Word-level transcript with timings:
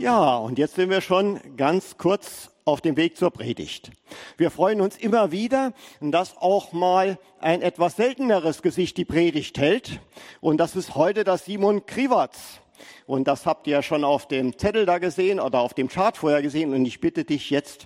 Ja, 0.00 0.38
und 0.38 0.58
jetzt 0.58 0.76
sind 0.76 0.88
wir 0.88 1.02
schon 1.02 1.38
ganz 1.58 1.98
kurz 1.98 2.48
auf 2.64 2.80
dem 2.80 2.96
Weg 2.96 3.18
zur 3.18 3.30
Predigt. 3.30 3.90
Wir 4.38 4.50
freuen 4.50 4.80
uns 4.80 4.96
immer 4.96 5.30
wieder, 5.30 5.74
dass 6.00 6.38
auch 6.38 6.72
mal 6.72 7.18
ein 7.38 7.60
etwas 7.60 7.96
selteneres 7.96 8.62
Gesicht 8.62 8.96
die 8.96 9.04
Predigt 9.04 9.58
hält. 9.58 10.00
Und 10.40 10.56
das 10.56 10.74
ist 10.74 10.94
heute 10.94 11.22
das 11.22 11.44
Simon 11.44 11.84
Kriwatz. 11.84 12.60
Und 13.04 13.28
das 13.28 13.44
habt 13.44 13.66
ihr 13.66 13.82
schon 13.82 14.02
auf 14.02 14.26
dem 14.26 14.56
Zettel 14.56 14.86
da 14.86 14.96
gesehen 14.96 15.38
oder 15.38 15.60
auf 15.60 15.74
dem 15.74 15.88
Chart 15.88 16.16
vorher 16.16 16.40
gesehen. 16.40 16.72
Und 16.72 16.86
ich 16.86 17.02
bitte 17.02 17.24
dich 17.24 17.50
jetzt 17.50 17.84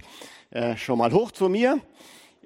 äh, 0.50 0.76
schon 0.76 0.98
mal 0.98 1.12
hoch 1.12 1.32
zu 1.32 1.48
mir. 1.48 1.80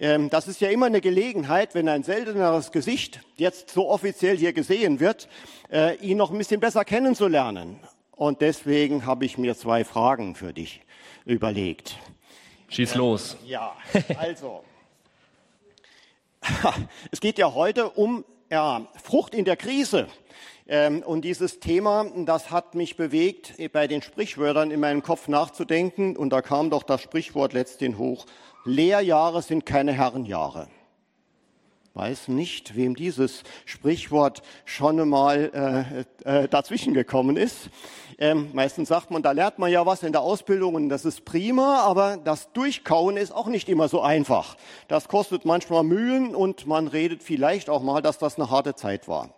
Ähm, 0.01 0.31
das 0.31 0.49
ist 0.49 0.63
ja 0.63 0.71
immer 0.71 0.87
eine 0.87 1.03
Gelegenheit, 1.03 1.75
wenn 1.75 1.91
ein 1.91 2.05
selteneres 2.05 2.73
Gesicht 2.73 3.21
jetzt 3.37 3.69
so 3.69 3.91
offiziell 3.91 4.39
hier 4.39 4.55
gesehen 4.55 4.99
wird, 4.99 5.29
äh, 5.71 5.95
ihn 5.97 6.17
noch 6.17 6.31
ein 6.31 6.39
bisschen 6.39 6.59
besser 6.59 6.87
kennenzulernen. 6.87 7.81
Und 8.19 8.41
deswegen 8.41 9.07
habe 9.07 9.25
ich 9.25 9.39
mir 9.39 9.57
zwei 9.57 9.85
Fragen 9.85 10.35
für 10.35 10.53
dich 10.53 10.81
überlegt. 11.25 11.97
Schieß 12.69 12.97
los. 12.97 13.37
Ja, 13.47 13.77
also. 14.19 14.65
es 17.13 17.21
geht 17.21 17.39
ja 17.39 17.55
heute 17.55 17.91
um 17.91 18.25
ja, 18.51 18.89
Frucht 19.01 19.35
in 19.35 19.45
der 19.45 19.57
Krise. 19.57 20.09
Ähm, 20.67 21.05
und 21.05 21.23
dieses 21.23 21.61
Thema, 21.61 22.11
das 22.27 22.51
hat 22.51 22.75
mich 22.75 22.97
bewegt, 22.97 23.55
bei 23.73 23.87
den 23.87 24.03
Sprichwörtern 24.03 24.73
in 24.73 24.81
meinem 24.81 25.05
Kopf 25.05 25.29
nachzudenken. 25.29 26.17
Und 26.17 26.31
da 26.31 26.43
kam 26.43 26.71
doch 26.71 26.83
das 26.83 27.01
Sprichwort 27.01 27.53
letztendlich 27.53 27.99
hoch. 27.99 28.27
Lehrjahre 28.65 29.43
sind 29.43 29.65
keine 29.65 29.93
Herrenjahre 29.93 30.69
weiß 31.99 32.29
nicht, 32.29 32.77
wem 32.77 32.95
dieses 32.95 33.43
Sprichwort 33.67 34.43
schon 34.65 35.09
mal 35.09 36.07
äh, 36.25 36.43
äh, 36.45 36.49
dazwischen 36.49 36.95
gekommen 36.95 37.37
ist. 37.37 37.71
Ähm, 38.19 38.51
meistens 38.53 38.89
sagt 38.89 39.11
man, 39.11 39.23
da 39.23 39.33
lernt 39.33 39.59
man 39.59 39.71
ja 39.71 39.85
was 39.85 40.03
in 40.03 40.13
der 40.13 40.23
Ausbildung 40.23 40.77
und 40.77 40.89
das 40.89 41.05
ist 41.05 41.25
prima, 41.25 41.81
aber 41.81 42.17
das 42.17 42.53
Durchkauen 42.53 43.17
ist 43.17 43.33
auch 43.33 43.49
nicht 43.49 43.69
immer 43.69 43.89
so 43.89 44.01
einfach. 44.01 44.57
Das 44.87 45.09
kostet 45.09 45.45
manchmal 45.45 45.83
Mühen 45.83 46.35
und 46.35 46.67
man 46.67 46.89
redet 46.89 47.23
vielleicht 47.23 47.69
auch 47.69 47.83
mal, 47.83 48.01
dass 48.01 48.19
das 48.19 48.37
eine 48.37 48.51
harte 48.51 48.75
Zeit 48.75 49.09
war. 49.09 49.38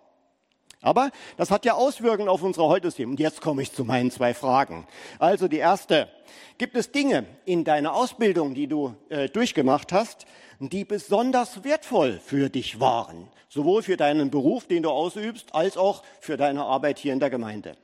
Aber 0.82 1.10
das 1.36 1.50
hat 1.50 1.64
ja 1.64 1.74
Auswirkungen 1.74 2.28
auf 2.28 2.42
unsere 2.42 2.66
heutige 2.66 3.06
Und 3.06 3.20
jetzt 3.20 3.42
komme 3.42 3.62
ich 3.62 3.72
zu 3.72 3.84
meinen 3.84 4.10
zwei 4.10 4.32
Fragen. 4.32 4.86
Also 5.18 5.46
die 5.46 5.58
erste. 5.58 6.08
Gibt 6.56 6.76
es 6.76 6.90
Dinge 6.90 7.26
in 7.44 7.64
deiner 7.64 7.94
Ausbildung, 7.94 8.54
die 8.54 8.66
du 8.66 8.94
äh, 9.08 9.28
durchgemacht 9.28 9.92
hast, 9.92 10.26
die 10.58 10.84
besonders 10.84 11.64
wertvoll 11.64 12.20
für 12.24 12.48
dich 12.48 12.80
waren? 12.80 13.28
Sowohl 13.48 13.82
für 13.82 13.96
deinen 13.96 14.30
Beruf, 14.30 14.66
den 14.66 14.82
du 14.82 14.90
ausübst, 14.90 15.54
als 15.54 15.76
auch 15.76 16.02
für 16.20 16.36
deine 16.36 16.64
Arbeit 16.64 16.98
hier 16.98 17.12
in 17.12 17.20
der 17.20 17.30
Gemeinde? 17.30 17.76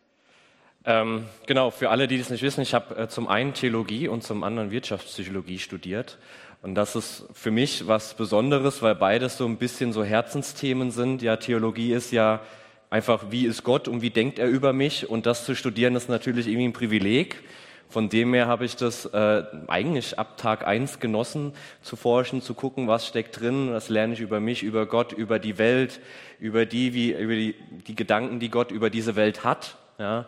Ähm, 0.85 1.27
genau, 1.47 1.71
für 1.71 1.91
alle, 1.91 2.07
die 2.07 2.17
das 2.17 2.31
nicht 2.31 2.43
wissen, 2.43 2.61
ich 2.61 2.73
habe 2.73 2.97
äh, 2.97 3.09
zum 3.09 3.29
einen 3.29 3.53
Theologie 3.53 4.09
und 4.09 4.23
zum 4.23 4.45
anderen 4.45 4.71
Wirtschaftspsychologie 4.71 5.59
studiert. 5.59 6.19
Und 6.63 6.75
das 6.77 6.97
ist 6.97 7.27
für 7.33 7.51
mich 7.51 7.87
was 7.89 8.15
Besonderes, 8.15 8.83
weil 8.83 8.95
beides 8.95 9.37
so 9.37 9.45
ein 9.47 9.57
bisschen 9.57 9.93
so 9.93 10.05
Herzensthemen 10.05 10.91
sind. 10.91 11.23
Ja, 11.23 11.37
Theologie 11.37 11.93
ist 11.93 12.13
ja 12.13 12.41
einfach, 12.91 13.27
wie 13.31 13.47
ist 13.47 13.65
Gott 13.65 13.89
und 13.89 14.03
wie 14.03 14.11
denkt 14.11 14.39
er 14.39 14.48
über 14.48 14.73
mich? 14.73 15.09
Und 15.09 15.27
das 15.27 15.45
zu 15.45 15.55
studieren 15.55 15.97
ist 15.97 16.09
natürlich 16.09 16.47
irgendwie 16.47 16.69
ein 16.69 16.73
Privileg. 16.73 17.43
Von 17.89 18.09
dem 18.09 18.34
her 18.34 18.48
habe 18.48 18.65
ich 18.65 18.75
das 18.75 19.06
äh, 19.06 19.45
eigentlich 19.69 20.19
ab 20.19 20.37
Tag 20.39 20.67
eins 20.67 20.98
genossen, 20.98 21.53
zu 21.83 21.95
forschen, 21.95 22.43
zu 22.43 22.55
gucken, 22.55 22.89
was 22.89 23.06
steckt 23.06 23.41
drin, 23.41 23.69
was 23.70 23.89
lerne 23.89 24.15
ich 24.15 24.20
über 24.20 24.41
mich, 24.41 24.65
über 24.65 24.87
Gott, 24.87 25.12
über 25.12 25.39
die 25.39 25.56
Welt, 25.56 26.01
über 26.41 26.67
die, 26.67 26.95
wie, 26.95 27.12
über 27.12 27.34
die, 27.34 27.55
die 27.87 27.95
Gedanken, 27.95 28.41
die 28.41 28.51
Gott 28.51 28.73
über 28.73 28.91
diese 28.91 29.15
Welt 29.15 29.45
hat. 29.45 29.77
Ja. 29.98 30.27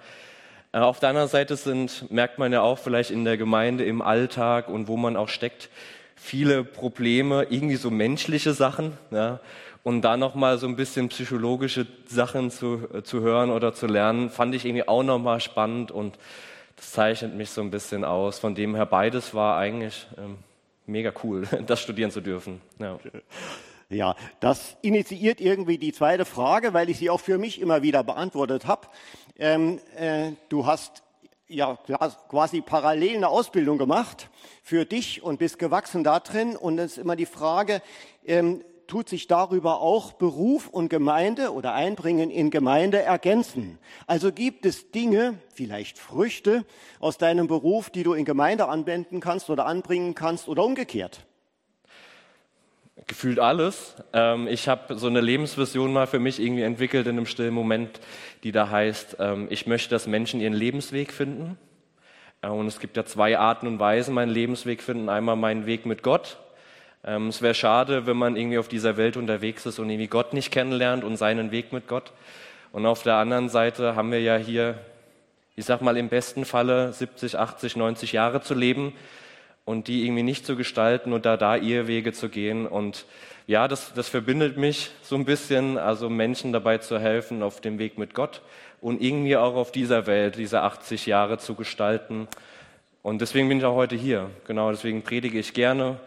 Äh, 0.72 0.78
auf 0.78 1.00
der 1.00 1.08
anderen 1.08 1.28
Seite 1.28 1.56
sind, 1.56 2.10
merkt 2.12 2.38
man 2.38 2.52
ja 2.52 2.62
auch 2.62 2.78
vielleicht 2.78 3.10
in 3.10 3.24
der 3.24 3.36
Gemeinde, 3.36 3.84
im 3.84 4.02
Alltag 4.02 4.68
und 4.68 4.86
wo 4.86 4.96
man 4.96 5.16
auch 5.16 5.28
steckt, 5.28 5.68
viele 6.14 6.62
Probleme, 6.62 7.46
irgendwie 7.50 7.76
so 7.76 7.90
menschliche 7.90 8.52
Sachen. 8.52 8.92
Ja 9.10 9.40
und 9.88 10.02
da 10.02 10.18
nochmal 10.18 10.58
so 10.58 10.66
ein 10.66 10.76
bisschen 10.76 11.08
psychologische 11.08 11.86
Sachen 12.06 12.50
zu, 12.50 12.86
äh, 12.92 13.02
zu 13.02 13.22
hören 13.22 13.50
oder 13.50 13.72
zu 13.72 13.86
lernen, 13.86 14.28
fand 14.28 14.54
ich 14.54 14.66
irgendwie 14.66 14.86
auch 14.86 15.02
nochmal 15.02 15.40
spannend 15.40 15.90
und 15.90 16.18
das 16.76 16.92
zeichnet 16.92 17.34
mich 17.34 17.48
so 17.48 17.62
ein 17.62 17.70
bisschen 17.70 18.04
aus. 18.04 18.38
Von 18.38 18.54
dem 18.54 18.74
her, 18.74 18.84
beides 18.84 19.32
war 19.32 19.56
eigentlich 19.56 20.06
ähm, 20.18 20.36
mega 20.84 21.10
cool, 21.24 21.48
das 21.66 21.80
studieren 21.80 22.10
zu 22.10 22.20
dürfen. 22.20 22.60
Ja. 22.78 22.98
Ja, 23.88 24.14
das 24.40 24.76
initiiert 24.82 25.40
irgendwie 25.40 25.78
die 25.78 25.94
zweite 25.94 26.26
Frage, 26.26 26.74
weil 26.74 26.90
ich 26.90 26.98
sie 26.98 27.08
auch 27.08 27.20
für 27.20 27.38
mich 27.38 27.58
immer 27.58 27.80
wieder 27.80 28.04
beantwortet 28.04 28.66
habe. 28.66 28.88
Ähm, 29.38 29.80
äh, 29.96 30.32
du 30.50 30.66
hast 30.66 31.02
ja 31.46 31.78
quasi 32.28 32.60
parallel 32.60 33.16
eine 33.16 33.28
Ausbildung 33.28 33.78
gemacht 33.78 34.28
für 34.62 34.84
dich 34.84 35.22
und 35.22 35.38
bist 35.38 35.58
gewachsen 35.58 36.04
da 36.04 36.20
drin. 36.20 36.56
Und 36.56 36.78
es 36.78 36.92
ist 36.92 36.98
immer 36.98 37.16
die 37.16 37.24
Frage, 37.24 37.80
ähm, 38.26 38.62
tut 38.88 39.08
sich 39.08 39.28
darüber 39.28 39.80
auch 39.80 40.14
Beruf 40.14 40.66
und 40.66 40.88
Gemeinde 40.88 41.52
oder 41.52 41.74
Einbringen 41.74 42.30
in 42.30 42.50
Gemeinde 42.50 43.00
ergänzen. 43.02 43.78
Also 44.06 44.32
gibt 44.32 44.66
es 44.66 44.90
Dinge, 44.90 45.34
vielleicht 45.54 45.98
Früchte 45.98 46.64
aus 46.98 47.18
deinem 47.18 47.46
Beruf, 47.46 47.90
die 47.90 48.02
du 48.02 48.14
in 48.14 48.24
Gemeinde 48.24 48.66
anwenden 48.68 49.20
kannst 49.20 49.50
oder 49.50 49.66
anbringen 49.66 50.14
kannst 50.14 50.48
oder 50.48 50.64
umgekehrt. 50.64 51.26
Gefühlt 53.06 53.38
alles. 53.38 53.94
Ähm, 54.12 54.48
ich 54.48 54.68
habe 54.68 54.98
so 54.98 55.06
eine 55.06 55.20
Lebensvision 55.20 55.92
mal 55.92 56.06
für 56.06 56.18
mich 56.18 56.40
irgendwie 56.40 56.62
entwickelt 56.62 57.06
in 57.06 57.16
einem 57.16 57.26
stillen 57.26 57.54
Moment, 57.54 58.00
die 58.42 58.52
da 58.52 58.70
heißt, 58.70 59.18
ähm, 59.20 59.46
ich 59.50 59.66
möchte, 59.66 59.90
dass 59.90 60.06
Menschen 60.06 60.40
ihren 60.40 60.54
Lebensweg 60.54 61.12
finden. 61.12 61.58
Äh, 62.42 62.48
und 62.48 62.66
es 62.66 62.80
gibt 62.80 62.96
ja 62.96 63.04
zwei 63.04 63.38
Arten 63.38 63.66
und 63.66 63.78
Weisen, 63.78 64.14
meinen 64.14 64.30
Lebensweg 64.30 64.82
finden. 64.82 65.08
Einmal 65.10 65.36
meinen 65.36 65.66
Weg 65.66 65.86
mit 65.86 66.02
Gott 66.02 66.38
ähm, 67.04 67.28
es 67.28 67.42
wäre 67.42 67.54
schade, 67.54 68.06
wenn 68.06 68.16
man 68.16 68.36
irgendwie 68.36 68.58
auf 68.58 68.68
dieser 68.68 68.96
Welt 68.96 69.16
unterwegs 69.16 69.66
ist 69.66 69.78
und 69.78 69.88
irgendwie 69.90 70.08
Gott 70.08 70.32
nicht 70.32 70.50
kennenlernt 70.50 71.04
und 71.04 71.16
seinen 71.16 71.50
Weg 71.50 71.72
mit 71.72 71.86
Gott. 71.88 72.12
Und 72.72 72.86
auf 72.86 73.02
der 73.02 73.14
anderen 73.14 73.48
Seite 73.48 73.96
haben 73.96 74.12
wir 74.12 74.20
ja 74.20 74.36
hier, 74.36 74.78
ich 75.56 75.64
sag 75.64 75.80
mal 75.80 75.96
im 75.96 76.08
besten 76.08 76.44
Falle 76.44 76.92
70, 76.92 77.38
80, 77.38 77.76
90 77.76 78.12
Jahre 78.12 78.42
zu 78.42 78.54
leben 78.54 78.92
und 79.64 79.88
die 79.88 80.04
irgendwie 80.04 80.22
nicht 80.22 80.46
zu 80.46 80.56
gestalten 80.56 81.12
und 81.12 81.26
da 81.26 81.36
da 81.36 81.56
ihr 81.56 81.86
Wege 81.86 82.12
zu 82.12 82.28
gehen. 82.28 82.66
Und 82.66 83.06
ja, 83.46 83.68
das, 83.68 83.92
das 83.94 84.08
verbindet 84.08 84.56
mich 84.56 84.90
so 85.02 85.14
ein 85.14 85.24
bisschen, 85.24 85.78
also 85.78 86.10
Menschen 86.10 86.52
dabei 86.52 86.78
zu 86.78 86.98
helfen 86.98 87.42
auf 87.42 87.60
dem 87.60 87.78
Weg 87.78 87.96
mit 87.96 88.14
Gott 88.14 88.42
und 88.80 89.02
irgendwie 89.02 89.36
auch 89.36 89.54
auf 89.54 89.72
dieser 89.72 90.06
Welt 90.06 90.36
diese 90.36 90.62
80 90.62 91.06
Jahre 91.06 91.38
zu 91.38 91.54
gestalten. 91.54 92.28
Und 93.02 93.20
deswegen 93.20 93.48
bin 93.48 93.58
ich 93.58 93.64
auch 93.64 93.74
heute 93.74 93.96
hier. 93.96 94.30
Genau, 94.46 94.70
deswegen 94.70 95.02
predige 95.02 95.38
ich 95.38 95.54
gerne. 95.54 95.98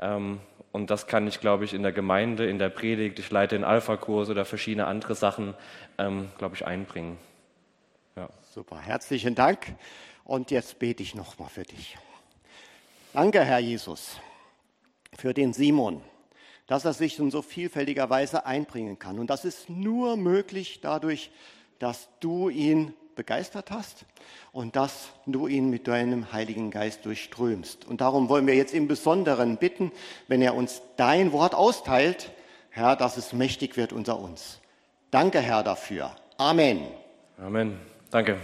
Ähm, 0.00 0.40
und 0.72 0.90
das 0.90 1.06
kann 1.06 1.26
ich, 1.26 1.40
glaube 1.40 1.64
ich, 1.64 1.72
in 1.72 1.82
der 1.82 1.92
Gemeinde, 1.92 2.48
in 2.48 2.58
der 2.58 2.68
Predigt, 2.68 3.18
ich 3.18 3.30
leite 3.30 3.54
den 3.54 3.64
Alpha-Kurs 3.64 4.28
oder 4.28 4.44
verschiedene 4.44 4.86
andere 4.86 5.14
Sachen, 5.14 5.54
ähm, 5.96 6.28
glaube 6.38 6.54
ich, 6.54 6.66
einbringen. 6.66 7.18
Ja. 8.14 8.28
Super, 8.42 8.78
herzlichen 8.78 9.34
Dank. 9.34 9.74
Und 10.24 10.50
jetzt 10.50 10.78
bete 10.78 11.02
ich 11.02 11.14
nochmal 11.14 11.48
für 11.48 11.62
dich. 11.62 11.96
Danke, 13.12 13.44
Herr 13.44 13.58
Jesus, 13.58 14.20
für 15.14 15.32
den 15.32 15.52
Simon, 15.52 16.02
dass 16.66 16.84
er 16.84 16.92
sich 16.92 17.18
in 17.18 17.30
so 17.30 17.40
vielfältiger 17.40 18.10
Weise 18.10 18.44
einbringen 18.44 18.98
kann. 18.98 19.18
Und 19.18 19.30
das 19.30 19.44
ist 19.44 19.70
nur 19.70 20.16
möglich 20.16 20.80
dadurch, 20.82 21.30
dass 21.78 22.08
du 22.20 22.48
ihn 22.48 22.92
begeistert 23.16 23.70
hast 23.70 24.04
und 24.52 24.76
dass 24.76 25.08
du 25.26 25.48
ihn 25.48 25.70
mit 25.70 25.88
deinem 25.88 26.32
Heiligen 26.32 26.70
Geist 26.70 27.04
durchströmst. 27.04 27.84
Und 27.84 28.00
darum 28.00 28.28
wollen 28.28 28.46
wir 28.46 28.54
jetzt 28.54 28.74
im 28.74 28.86
Besonderen 28.86 29.56
bitten, 29.56 29.90
wenn 30.28 30.42
er 30.42 30.54
uns 30.54 30.82
dein 30.96 31.32
Wort 31.32 31.54
austeilt, 31.54 32.30
Herr, 32.70 32.94
dass 32.94 33.16
es 33.16 33.32
mächtig 33.32 33.76
wird 33.76 33.92
unter 33.92 34.18
uns. 34.18 34.60
Danke, 35.10 35.40
Herr, 35.40 35.62
dafür. 35.62 36.14
Amen. 36.36 36.82
Amen. 37.38 37.78
Danke. 38.10 38.36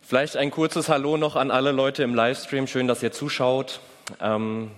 Vielleicht 0.00 0.36
ein 0.36 0.50
kurzes 0.50 0.88
Hallo 0.88 1.16
noch 1.16 1.36
an 1.36 1.50
alle 1.50 1.72
Leute 1.72 2.02
im 2.02 2.14
Livestream. 2.14 2.66
Schön, 2.66 2.88
dass 2.88 3.02
ihr 3.02 3.12
zuschaut. 3.12 3.80
Ähm, 4.20 4.70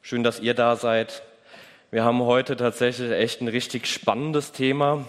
schön, 0.00 0.24
dass 0.24 0.40
ihr 0.40 0.54
da 0.54 0.76
seid. 0.76 1.22
Wir 1.90 2.04
haben 2.04 2.22
heute 2.22 2.56
tatsächlich 2.56 3.12
echt 3.12 3.42
ein 3.42 3.48
richtig 3.48 3.86
spannendes 3.86 4.52
Thema. 4.52 5.04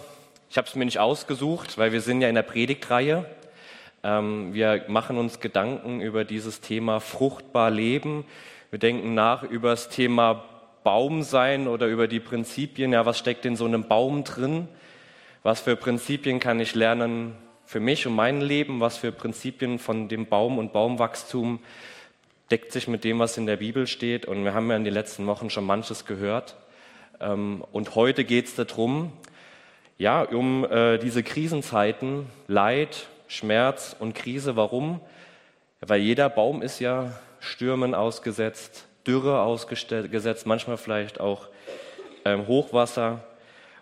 Ich 0.54 0.56
habe 0.56 0.68
es 0.68 0.76
mir 0.76 0.84
nicht 0.84 1.00
ausgesucht, 1.00 1.78
weil 1.78 1.90
wir 1.90 2.00
sind 2.00 2.20
ja 2.20 2.28
in 2.28 2.36
der 2.36 2.42
Predigtreihe. 2.42 3.24
Ähm, 4.04 4.54
wir 4.54 4.84
machen 4.86 5.18
uns 5.18 5.40
Gedanken 5.40 6.00
über 6.00 6.24
dieses 6.24 6.60
Thema 6.60 7.00
fruchtbar 7.00 7.72
leben. 7.72 8.24
Wir 8.70 8.78
denken 8.78 9.14
nach 9.14 9.42
über 9.42 9.70
das 9.70 9.88
Thema 9.88 10.44
Baum 10.84 11.24
sein 11.24 11.66
oder 11.66 11.88
über 11.88 12.06
die 12.06 12.20
Prinzipien. 12.20 12.92
Ja, 12.92 13.04
was 13.04 13.18
steckt 13.18 13.44
in 13.46 13.56
so 13.56 13.64
einem 13.64 13.88
Baum 13.88 14.22
drin? 14.22 14.68
Was 15.42 15.60
für 15.60 15.74
Prinzipien 15.74 16.38
kann 16.38 16.60
ich 16.60 16.76
lernen 16.76 17.34
für 17.64 17.80
mich 17.80 18.06
und 18.06 18.14
mein 18.14 18.40
Leben? 18.40 18.78
Was 18.78 18.96
für 18.96 19.10
Prinzipien 19.10 19.80
von 19.80 20.06
dem 20.06 20.26
Baum 20.26 20.58
und 20.58 20.72
Baumwachstum 20.72 21.58
deckt 22.52 22.70
sich 22.70 22.86
mit 22.86 23.02
dem, 23.02 23.18
was 23.18 23.36
in 23.36 23.46
der 23.46 23.56
Bibel 23.56 23.88
steht? 23.88 24.24
Und 24.24 24.44
wir 24.44 24.54
haben 24.54 24.70
ja 24.70 24.76
in 24.76 24.84
den 24.84 24.94
letzten 24.94 25.26
Wochen 25.26 25.50
schon 25.50 25.64
manches 25.64 26.04
gehört. 26.04 26.54
Ähm, 27.20 27.64
und 27.72 27.96
heute 27.96 28.22
geht 28.22 28.46
es 28.46 28.54
darum, 28.54 29.10
ja, 29.98 30.22
um 30.22 30.64
äh, 30.64 30.98
diese 30.98 31.22
Krisenzeiten, 31.22 32.26
Leid, 32.48 33.06
Schmerz 33.28 33.96
und 33.98 34.14
Krise. 34.14 34.56
Warum? 34.56 35.00
Weil 35.80 36.00
jeder 36.00 36.28
Baum 36.28 36.62
ist 36.62 36.80
ja 36.80 37.12
Stürmen 37.40 37.94
ausgesetzt, 37.94 38.86
Dürre 39.06 39.40
ausgesetzt, 39.42 40.46
manchmal 40.46 40.78
vielleicht 40.78 41.20
auch 41.20 41.48
ähm, 42.24 42.46
Hochwasser. 42.46 43.22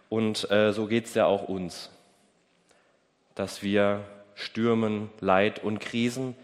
Und 0.08 0.50
äh, 0.50 0.72
so 0.72 0.86
geht 0.86 1.06
es 1.06 1.14
ja 1.14 1.26
auch 1.26 1.48
uns, 1.48 1.90
dass 3.34 3.62
wir 3.62 4.00
Stürmen, 4.34 5.10
Leid 5.20 5.62
und 5.62 5.80
Krisen 5.80 6.34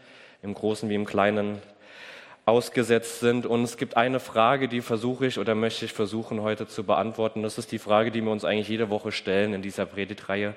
im 0.42 0.54
Großen 0.54 0.88
wie 0.88 0.94
im 0.94 1.04
Kleinen 1.04 1.60
ausgesetzt 2.48 3.20
sind. 3.20 3.44
Und 3.44 3.62
es 3.62 3.76
gibt 3.76 3.96
eine 3.96 4.20
Frage, 4.20 4.68
die 4.68 4.80
versuche 4.80 5.26
ich 5.26 5.38
oder 5.38 5.54
möchte 5.54 5.84
ich 5.84 5.92
versuchen 5.92 6.40
heute 6.40 6.66
zu 6.66 6.82
beantworten. 6.82 7.42
Das 7.42 7.58
ist 7.58 7.70
die 7.70 7.78
Frage, 7.78 8.10
die 8.10 8.22
wir 8.22 8.32
uns 8.32 8.44
eigentlich 8.44 8.68
jede 8.68 8.88
Woche 8.88 9.12
stellen 9.12 9.52
in 9.52 9.60
dieser 9.60 9.84
Predigtreihe, 9.84 10.54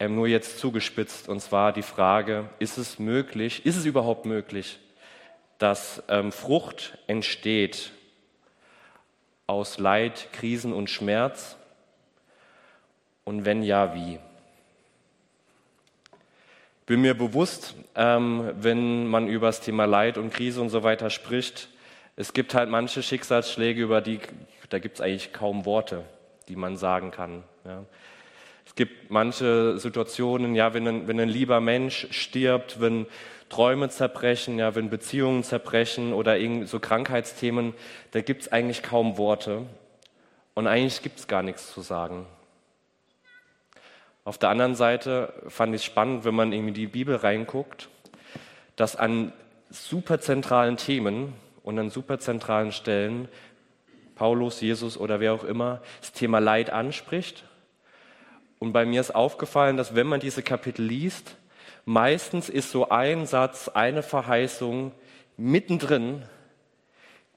ähm, 0.00 0.14
nur 0.14 0.26
jetzt 0.26 0.58
zugespitzt. 0.58 1.28
Und 1.28 1.40
zwar 1.40 1.72
die 1.72 1.82
Frage, 1.82 2.48
ist 2.58 2.78
es 2.78 2.98
möglich, 2.98 3.66
ist 3.66 3.76
es 3.76 3.84
überhaupt 3.84 4.24
möglich, 4.24 4.78
dass 5.58 6.02
ähm, 6.08 6.32
Frucht 6.32 6.96
entsteht 7.06 7.92
aus 9.46 9.78
Leid, 9.78 10.28
Krisen 10.32 10.72
und 10.72 10.88
Schmerz? 10.88 11.56
Und 13.24 13.44
wenn 13.44 13.62
ja, 13.62 13.94
wie? 13.94 14.18
Bin 16.88 17.02
mir 17.02 17.12
bewusst, 17.12 17.74
ähm, 17.96 18.50
wenn 18.60 19.06
man 19.06 19.28
über 19.28 19.48
das 19.48 19.60
Thema 19.60 19.84
Leid 19.84 20.16
und 20.16 20.32
Krise 20.32 20.62
und 20.62 20.70
so 20.70 20.82
weiter 20.82 21.10
spricht, 21.10 21.68
es 22.16 22.32
gibt 22.32 22.54
halt 22.54 22.70
manche 22.70 23.02
Schicksalsschläge, 23.02 23.82
über 23.82 24.00
die, 24.00 24.20
da 24.70 24.78
gibt 24.78 24.94
es 24.94 25.00
eigentlich 25.02 25.34
kaum 25.34 25.66
Worte, 25.66 26.02
die 26.48 26.56
man 26.56 26.78
sagen 26.78 27.10
kann. 27.10 27.44
Ja. 27.66 27.84
Es 28.64 28.74
gibt 28.74 29.10
manche 29.10 29.78
Situationen, 29.78 30.54
ja, 30.54 30.72
wenn 30.72 30.88
ein, 30.88 31.08
wenn 31.08 31.20
ein 31.20 31.28
lieber 31.28 31.60
Mensch 31.60 32.08
stirbt, 32.10 32.80
wenn 32.80 33.04
Träume 33.50 33.90
zerbrechen, 33.90 34.58
ja, 34.58 34.74
wenn 34.74 34.88
Beziehungen 34.88 35.44
zerbrechen 35.44 36.14
oder 36.14 36.38
irgend 36.38 36.70
so 36.70 36.80
Krankheitsthemen, 36.80 37.74
da 38.12 38.22
gibt 38.22 38.42
es 38.42 38.52
eigentlich 38.52 38.82
kaum 38.82 39.18
Worte. 39.18 39.66
Und 40.54 40.66
eigentlich 40.66 41.02
gibt 41.02 41.18
es 41.18 41.28
gar 41.28 41.42
nichts 41.42 41.70
zu 41.70 41.82
sagen. 41.82 42.24
Auf 44.28 44.36
der 44.36 44.50
anderen 44.50 44.74
Seite 44.74 45.32
fand 45.48 45.74
ich 45.74 45.80
es 45.80 45.86
spannend, 45.86 46.26
wenn 46.26 46.34
man 46.34 46.52
in 46.52 46.74
die 46.74 46.86
Bibel 46.86 47.16
reinguckt, 47.16 47.88
dass 48.76 48.94
an 48.94 49.32
superzentralen 49.70 50.76
Themen 50.76 51.32
und 51.62 51.78
an 51.78 51.88
superzentralen 51.88 52.70
Stellen 52.70 53.28
Paulus, 54.16 54.60
Jesus 54.60 54.98
oder 54.98 55.18
wer 55.20 55.32
auch 55.32 55.44
immer 55.44 55.80
das 56.02 56.12
Thema 56.12 56.40
Leid 56.40 56.68
anspricht. 56.68 57.44
Und 58.58 58.74
bei 58.74 58.84
mir 58.84 59.00
ist 59.00 59.14
aufgefallen, 59.14 59.78
dass 59.78 59.94
wenn 59.94 60.06
man 60.06 60.20
diese 60.20 60.42
Kapitel 60.42 60.84
liest, 60.84 61.36
meistens 61.86 62.50
ist 62.50 62.70
so 62.70 62.90
ein 62.90 63.24
Satz, 63.24 63.68
eine 63.68 64.02
Verheißung 64.02 64.92
mittendrin, 65.38 66.22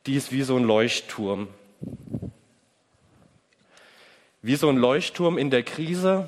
die 0.08 0.18
ist 0.18 0.34
wie 0.34 0.42
so 0.42 0.58
ein 0.58 0.66
Leuchtturm. 0.66 1.48
Wie 4.42 4.58
so 4.58 4.68
ein 4.68 4.76
Leuchtturm 4.76 5.38
in 5.38 5.52
der 5.52 5.64
Krise, 5.64 6.28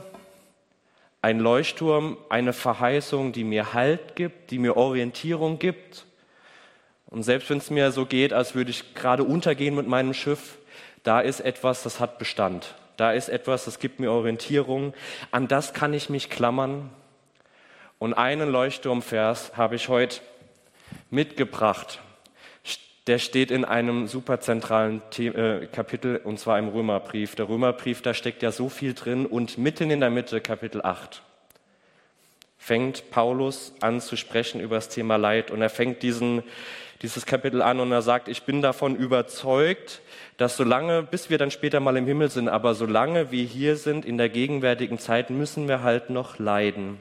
ein 1.23 1.39
Leuchtturm, 1.39 2.17
eine 2.27 2.51
Verheißung, 2.51 3.31
die 3.31 3.45
mir 3.45 3.73
Halt 3.73 4.17
gibt, 4.17 4.51
die 4.51 4.59
mir 4.59 4.75
Orientierung 4.75 5.57
gibt. 5.57 6.05
Und 7.05 7.23
selbst 7.23 7.49
wenn 7.49 7.59
es 7.59 7.69
mir 7.69 7.93
so 7.93 8.05
geht, 8.05 8.33
als 8.33 8.55
würde 8.55 8.71
ich 8.71 8.93
gerade 8.93 9.23
untergehen 9.23 9.73
mit 9.73 9.87
meinem 9.87 10.13
Schiff, 10.13 10.57
da 11.03 11.21
ist 11.21 11.39
etwas, 11.39 11.81
das 11.81 12.01
hat 12.01 12.19
Bestand. 12.19 12.75
Da 12.97 13.13
ist 13.13 13.29
etwas, 13.29 13.63
das 13.63 13.79
gibt 13.79 14.01
mir 14.01 14.11
Orientierung. 14.11 14.93
An 15.31 15.47
das 15.47 15.73
kann 15.73 15.93
ich 15.93 16.09
mich 16.09 16.29
klammern. 16.29 16.89
Und 17.99 18.13
einen 18.13 18.49
Leuchtturmvers 18.49 19.55
habe 19.55 19.75
ich 19.75 19.87
heute 19.87 20.19
mitgebracht 21.09 22.01
der 23.07 23.19
steht 23.19 23.51
in 23.51 23.65
einem 23.65 24.07
super 24.07 24.39
zentralen 24.39 25.01
äh, 25.17 25.67
Kapitel, 25.67 26.17
und 26.17 26.39
zwar 26.39 26.57
im 26.57 26.69
Römerbrief. 26.69 27.35
Der 27.35 27.49
Römerbrief, 27.49 28.01
da 28.01 28.13
steckt 28.13 28.41
ja 28.41 28.51
so 28.51 28.69
viel 28.69 28.93
drin 28.93 29.25
und 29.25 29.57
mitten 29.57 29.91
in 29.91 29.99
der 29.99 30.09
Mitte, 30.09 30.39
Kapitel 30.39 30.81
8, 30.81 31.21
fängt 32.57 33.11
Paulus 33.11 33.73
an 33.81 33.99
zu 33.99 34.15
sprechen 34.15 34.61
über 34.61 34.75
das 34.75 34.87
Thema 34.87 35.17
Leid 35.17 35.51
und 35.51 35.61
er 35.61 35.69
fängt 35.69 36.01
diesen, 36.01 36.43
dieses 37.01 37.25
Kapitel 37.25 37.61
an 37.61 37.81
und 37.81 37.91
er 37.91 38.01
sagt, 38.01 38.29
ich 38.29 38.43
bin 38.43 38.61
davon 38.61 38.95
überzeugt, 38.95 40.01
dass 40.37 40.55
solange, 40.55 41.03
bis 41.03 41.29
wir 41.29 41.37
dann 41.37 41.51
später 41.51 41.81
mal 41.81 41.97
im 41.97 42.07
Himmel 42.07 42.29
sind, 42.29 42.47
aber 42.47 42.73
solange 42.73 43.31
wir 43.31 43.43
hier 43.43 43.75
sind 43.75 44.05
in 44.05 44.17
der 44.17 44.29
gegenwärtigen 44.29 44.97
Zeit, 44.97 45.29
müssen 45.29 45.67
wir 45.67 45.83
halt 45.83 46.09
noch 46.09 46.39
leiden. 46.39 46.99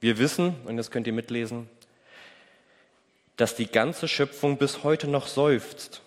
Wir 0.00 0.18
wissen, 0.18 0.54
und 0.64 0.78
das 0.78 0.90
könnt 0.90 1.06
ihr 1.06 1.12
mitlesen, 1.12 1.68
dass 3.40 3.54
die 3.54 3.70
ganze 3.70 4.06
Schöpfung 4.06 4.58
bis 4.58 4.84
heute 4.84 5.08
noch 5.08 5.26
seufzt, 5.26 6.02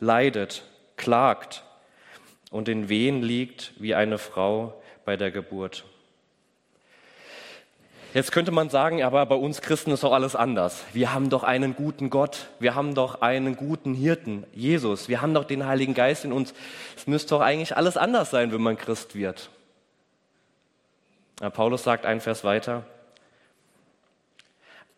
leidet, 0.00 0.64
klagt 0.96 1.62
und 2.50 2.68
in 2.68 2.88
Wehen 2.88 3.22
liegt 3.22 3.72
wie 3.80 3.94
eine 3.94 4.18
Frau 4.18 4.82
bei 5.04 5.16
der 5.16 5.30
Geburt. 5.30 5.84
Jetzt 8.14 8.32
könnte 8.32 8.50
man 8.50 8.68
sagen, 8.68 9.00
aber 9.04 9.24
bei 9.26 9.36
uns 9.36 9.62
Christen 9.62 9.92
ist 9.92 10.02
doch 10.02 10.12
alles 10.12 10.34
anders. 10.34 10.82
Wir 10.92 11.14
haben 11.14 11.30
doch 11.30 11.44
einen 11.44 11.76
guten 11.76 12.10
Gott, 12.10 12.48
wir 12.58 12.74
haben 12.74 12.96
doch 12.96 13.22
einen 13.22 13.54
guten 13.54 13.94
Hirten, 13.94 14.44
Jesus, 14.52 15.08
wir 15.08 15.22
haben 15.22 15.34
doch 15.34 15.44
den 15.44 15.64
Heiligen 15.66 15.94
Geist 15.94 16.24
in 16.24 16.32
uns. 16.32 16.52
Es 16.96 17.06
müsste 17.06 17.36
doch 17.36 17.42
eigentlich 17.42 17.76
alles 17.76 17.96
anders 17.96 18.30
sein, 18.30 18.52
wenn 18.52 18.60
man 18.60 18.76
Christ 18.76 19.14
wird. 19.14 19.50
Paulus 21.54 21.84
sagt 21.84 22.06
ein 22.06 22.20
Vers 22.20 22.42
weiter, 22.42 22.84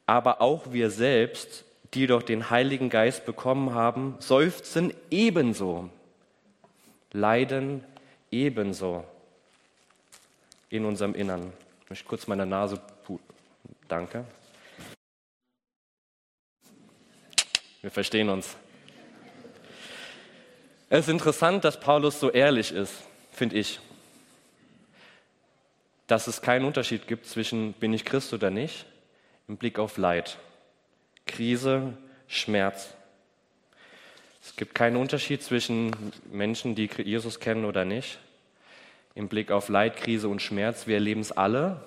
aber 0.06 0.40
auch 0.40 0.72
wir 0.72 0.90
selbst 0.90 1.63
die 1.94 2.06
doch 2.06 2.22
den 2.22 2.50
Heiligen 2.50 2.90
Geist 2.90 3.24
bekommen 3.24 3.74
haben, 3.74 4.16
seufzen 4.18 4.92
ebenso, 5.10 5.90
leiden 7.12 7.84
ebenso 8.30 9.04
in 10.70 10.84
unserem 10.84 11.14
Innern. 11.14 11.52
Ich 11.84 11.90
möchte 11.90 12.08
kurz 12.08 12.26
meine 12.26 12.46
Nase 12.46 12.80
puten. 13.04 13.34
Danke. 13.86 14.24
Wir 17.80 17.90
verstehen 17.90 18.28
uns. 18.28 18.56
Es 20.88 21.00
ist 21.00 21.08
interessant, 21.08 21.64
dass 21.64 21.78
Paulus 21.78 22.18
so 22.18 22.30
ehrlich 22.30 22.72
ist, 22.72 22.94
finde 23.30 23.56
ich. 23.56 23.78
Dass 26.06 26.26
es 26.26 26.42
keinen 26.42 26.64
Unterschied 26.64 27.06
gibt 27.06 27.26
zwischen 27.26 27.72
bin 27.74 27.92
ich 27.92 28.04
Christ 28.04 28.32
oder 28.32 28.50
nicht 28.50 28.86
im 29.48 29.56
Blick 29.56 29.78
auf 29.78 29.96
Leid. 29.96 30.38
Krise, 31.26 31.94
Schmerz. 32.26 32.94
Es 34.42 34.56
gibt 34.56 34.74
keinen 34.74 34.96
Unterschied 34.96 35.42
zwischen 35.42 35.94
Menschen, 36.30 36.74
die 36.74 36.90
Jesus 37.02 37.40
kennen 37.40 37.64
oder 37.64 37.84
nicht. 37.84 38.18
Im 39.14 39.28
Blick 39.28 39.50
auf 39.50 39.68
Leid, 39.68 39.96
Krise 39.96 40.28
und 40.28 40.42
Schmerz, 40.42 40.86
wir 40.86 40.96
erleben 40.96 41.20
es 41.20 41.32
alle. 41.32 41.82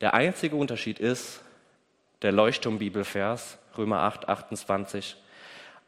Der 0.00 0.14
einzige 0.14 0.56
Unterschied 0.56 0.98
ist 0.98 1.40
der 2.22 2.32
Leuchtturm-Bibelvers, 2.32 3.58
Römer 3.78 4.00
8, 4.00 4.28
28. 4.28 5.16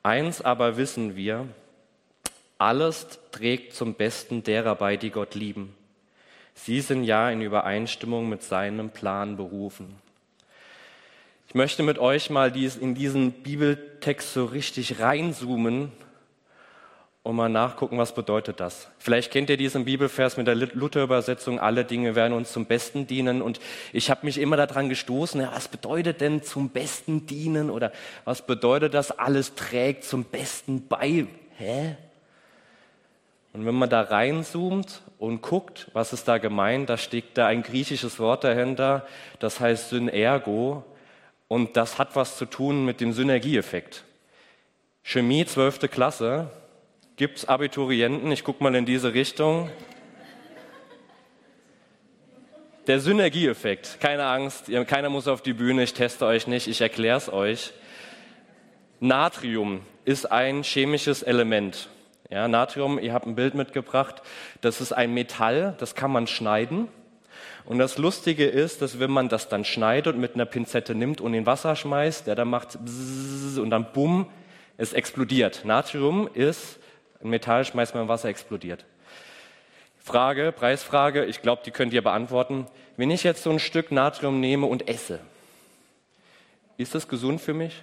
Eins 0.02 0.40
aber 0.40 0.76
wissen 0.76 1.16
wir, 1.16 1.48
alles 2.58 3.06
trägt 3.32 3.74
zum 3.74 3.94
Besten 3.94 4.42
derer 4.42 4.76
bei, 4.76 4.96
die 4.96 5.10
Gott 5.10 5.34
lieben. 5.34 5.76
Sie 6.54 6.80
sind 6.80 7.04
ja 7.04 7.30
in 7.30 7.42
Übereinstimmung 7.42 8.28
mit 8.28 8.42
seinem 8.42 8.90
Plan 8.90 9.36
berufen. 9.36 9.96
Ich 11.54 11.56
möchte 11.56 11.84
mit 11.84 12.00
euch 12.00 12.30
mal 12.30 12.52
in 12.56 12.96
diesen 12.96 13.30
Bibeltext 13.30 14.32
so 14.32 14.44
richtig 14.44 14.98
reinzoomen 14.98 15.92
und 17.22 17.36
mal 17.36 17.48
nachgucken, 17.48 17.96
was 17.96 18.12
bedeutet 18.12 18.58
das. 18.58 18.88
Vielleicht 18.98 19.30
kennt 19.30 19.50
ihr 19.50 19.56
diesen 19.56 19.84
Bibelvers 19.84 20.36
mit 20.36 20.48
der 20.48 20.56
Luther-Übersetzung, 20.56 21.60
alle 21.60 21.84
Dinge 21.84 22.16
werden 22.16 22.32
uns 22.32 22.50
zum 22.50 22.66
Besten 22.66 23.06
dienen. 23.06 23.40
Und 23.40 23.60
ich 23.92 24.10
habe 24.10 24.26
mich 24.26 24.38
immer 24.38 24.56
daran 24.56 24.88
gestoßen, 24.88 25.42
ja, 25.42 25.52
was 25.54 25.68
bedeutet 25.68 26.20
denn 26.20 26.42
zum 26.42 26.70
Besten 26.70 27.24
dienen 27.26 27.70
oder 27.70 27.92
was 28.24 28.42
bedeutet 28.42 28.92
das, 28.92 29.16
alles 29.16 29.54
trägt 29.54 30.02
zum 30.02 30.24
Besten 30.24 30.88
bei? 30.88 31.24
Hä? 31.56 31.94
Und 33.52 33.64
wenn 33.64 33.76
man 33.76 33.90
da 33.90 34.00
reinzoomt 34.00 35.02
und 35.20 35.40
guckt, 35.40 35.88
was 35.92 36.12
ist 36.12 36.26
da 36.26 36.38
gemeint, 36.38 36.90
da 36.90 36.96
steckt 36.96 37.38
da 37.38 37.46
ein 37.46 37.62
griechisches 37.62 38.18
Wort 38.18 38.42
dahinter, 38.42 39.06
das 39.38 39.60
heißt 39.60 39.90
Synergo. 39.90 40.84
Und 41.54 41.76
das 41.76 42.00
hat 42.00 42.16
was 42.16 42.36
zu 42.36 42.46
tun 42.46 42.84
mit 42.84 43.00
dem 43.00 43.12
Synergieeffekt. 43.12 44.02
Chemie, 45.04 45.46
12. 45.46 45.88
Klasse, 45.88 46.50
gibt 47.14 47.38
es 47.38 47.44
Abiturienten, 47.44 48.32
ich 48.32 48.42
gucke 48.42 48.60
mal 48.60 48.74
in 48.74 48.86
diese 48.86 49.14
Richtung. 49.14 49.70
Der 52.88 52.98
Synergieeffekt, 52.98 53.98
keine 54.00 54.26
Angst, 54.26 54.64
keiner 54.88 55.10
muss 55.10 55.28
auf 55.28 55.42
die 55.42 55.52
Bühne, 55.52 55.84
ich 55.84 55.94
teste 55.94 56.26
euch 56.26 56.48
nicht, 56.48 56.66
ich 56.66 56.80
erkläre 56.80 57.18
es 57.18 57.32
euch. 57.32 57.72
Natrium 58.98 59.82
ist 60.04 60.32
ein 60.32 60.64
chemisches 60.64 61.22
Element. 61.22 61.88
Ja, 62.30 62.48
Natrium, 62.48 62.98
ihr 62.98 63.12
habt 63.12 63.28
ein 63.28 63.36
Bild 63.36 63.54
mitgebracht, 63.54 64.22
das 64.60 64.80
ist 64.80 64.90
ein 64.90 65.14
Metall, 65.14 65.76
das 65.78 65.94
kann 65.94 66.10
man 66.10 66.26
schneiden 66.26 66.88
Und 67.66 67.78
das 67.78 67.96
Lustige 67.96 68.46
ist, 68.46 68.82
dass 68.82 68.98
wenn 68.98 69.10
man 69.10 69.28
das 69.28 69.48
dann 69.48 69.64
schneidet 69.64 70.14
und 70.14 70.20
mit 70.20 70.34
einer 70.34 70.44
Pinzette 70.44 70.94
nimmt 70.94 71.20
und 71.20 71.32
in 71.32 71.46
Wasser 71.46 71.76
schmeißt, 71.76 72.26
der 72.26 72.34
dann 72.34 72.48
macht 72.48 72.76
und 72.76 73.70
dann 73.70 73.92
bumm, 73.92 74.26
es 74.76 74.92
explodiert. 74.92 75.64
Natrium 75.64 76.28
ist 76.34 76.78
ein 77.22 77.30
Metall, 77.30 77.64
schmeißt 77.64 77.94
man 77.94 78.04
in 78.04 78.08
Wasser, 78.08 78.28
explodiert. 78.28 78.84
Frage, 79.98 80.52
Preisfrage, 80.52 81.24
ich 81.24 81.40
glaube, 81.40 81.62
die 81.64 81.70
könnt 81.70 81.94
ihr 81.94 82.02
beantworten. 82.02 82.66
Wenn 82.98 83.10
ich 83.10 83.22
jetzt 83.22 83.42
so 83.42 83.50
ein 83.50 83.58
Stück 83.58 83.90
Natrium 83.90 84.40
nehme 84.40 84.66
und 84.66 84.86
esse, 84.86 85.20
ist 86.76 86.94
das 86.94 87.08
gesund 87.08 87.40
für 87.40 87.54
mich? 87.54 87.82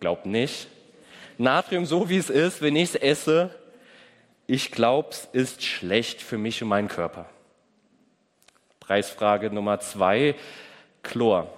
Glaubt 0.00 0.26
nicht. 0.26 0.68
Natrium, 1.38 1.86
so 1.86 2.10
wie 2.10 2.18
es 2.18 2.28
ist, 2.28 2.60
wenn 2.60 2.76
ich 2.76 2.90
es 2.90 2.94
esse, 2.96 3.54
ich 4.46 4.70
glaube, 4.70 5.10
es 5.10 5.28
ist 5.32 5.62
schlecht 5.62 6.20
für 6.20 6.38
mich 6.38 6.62
und 6.62 6.68
meinen 6.68 6.88
Körper. 6.88 7.26
Preisfrage 8.80 9.50
Nummer 9.50 9.80
zwei, 9.80 10.34
Chlor. 11.02 11.48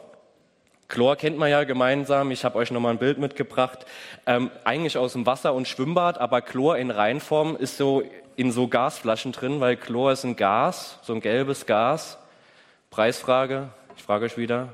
Chlor 0.89 1.17
kennt 1.17 1.37
man 1.37 1.51
ja 1.51 1.65
gemeinsam. 1.65 2.31
Ich 2.31 2.45
habe 2.45 2.57
euch 2.59 2.71
nochmal 2.71 2.93
ein 2.93 2.99
Bild 2.99 3.19
mitgebracht. 3.19 3.87
Ähm, 4.25 4.51
eigentlich 4.65 4.97
aus 4.99 5.15
dem 5.15 5.27
Wasser 5.27 5.53
und 5.53 5.67
Schwimmbad, 5.67 6.19
aber 6.19 6.43
Chlor 6.43 6.77
in 6.77 6.93
Reinform 6.93 7.57
ist 7.57 7.77
so 7.77 8.05
in 8.37 8.53
so 8.53 8.69
Gasflaschen 8.69 9.33
drin, 9.33 9.61
weil 9.61 9.77
Chlor 9.77 10.13
ist 10.13 10.25
ein 10.25 10.37
Gas, 10.37 10.99
so 11.03 11.15
ein 11.15 11.21
gelbes 11.21 11.67
Gas. 11.67 12.19
Preisfrage, 12.91 13.71
ich 13.97 14.03
frage 14.05 14.27
euch 14.27 14.37
wieder. 14.37 14.69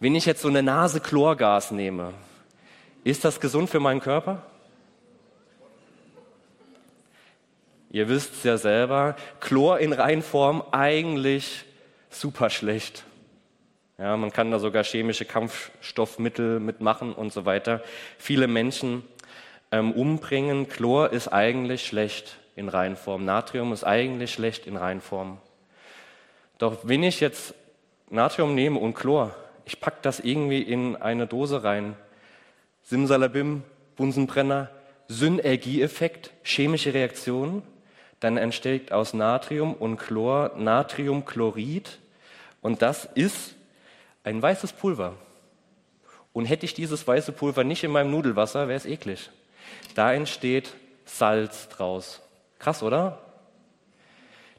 Wenn 0.00 0.14
ich 0.14 0.26
jetzt 0.26 0.42
so 0.42 0.48
eine 0.48 0.62
Nase 0.62 1.00
Chlorgas 1.00 1.70
nehme, 1.70 2.14
ist 3.04 3.24
das 3.24 3.38
gesund 3.38 3.70
für 3.70 3.80
meinen 3.80 4.00
Körper? 4.00 4.42
Ihr 7.90 8.08
wisst 8.08 8.34
es 8.34 8.44
ja 8.44 8.56
selber, 8.56 9.16
Chlor 9.40 9.80
in 9.80 9.92
Reinform 9.92 10.62
eigentlich 10.70 11.64
super 12.08 12.48
schlecht. 12.48 13.04
Ja, 13.98 14.16
man 14.16 14.32
kann 14.32 14.50
da 14.50 14.58
sogar 14.60 14.84
chemische 14.84 15.24
Kampfstoffmittel 15.24 16.60
mitmachen 16.60 17.12
und 17.12 17.32
so 17.32 17.44
weiter. 17.44 17.82
Viele 18.16 18.46
Menschen 18.46 19.02
ähm, 19.72 19.92
umbringen. 19.92 20.68
Chlor 20.68 21.12
ist 21.12 21.28
eigentlich 21.28 21.84
schlecht 21.84 22.38
in 22.56 22.68
Reinform. 22.68 23.24
Natrium 23.24 23.72
ist 23.72 23.84
eigentlich 23.84 24.32
schlecht 24.32 24.66
in 24.66 24.76
Reinform. 24.76 25.38
Doch 26.58 26.78
wenn 26.84 27.02
ich 27.02 27.20
jetzt 27.20 27.54
Natrium 28.08 28.54
nehme 28.54 28.78
und 28.78 28.94
Chlor, 28.94 29.34
ich 29.64 29.80
packe 29.80 29.98
das 30.02 30.20
irgendwie 30.20 30.62
in 30.62 30.96
eine 30.96 31.26
Dose 31.26 31.64
rein, 31.64 31.96
Simsalabim, 32.82 33.62
Bunsenbrenner, 33.96 34.70
Synergieeffekt, 35.08 36.32
chemische 36.42 36.94
Reaktion, 36.94 37.62
dann 38.20 38.36
entsteht 38.36 38.92
aus 38.92 39.14
Natrium 39.14 39.74
und 39.74 39.96
Chlor 39.96 40.52
Natriumchlorid 40.56 41.98
und 42.60 42.82
das 42.82 43.06
ist 43.14 43.54
ein 44.22 44.40
weißes 44.40 44.74
Pulver. 44.74 45.14
Und 46.32 46.44
hätte 46.44 46.64
ich 46.64 46.74
dieses 46.74 47.06
weiße 47.06 47.32
Pulver 47.32 47.64
nicht 47.64 47.82
in 47.82 47.90
meinem 47.90 48.10
Nudelwasser, 48.10 48.68
wäre 48.68 48.76
es 48.76 48.86
eklig. 48.86 49.30
Da 49.94 50.12
entsteht 50.12 50.74
Salz 51.04 51.68
draus. 51.68 52.20
Krass, 52.58 52.82
oder? 52.82 53.18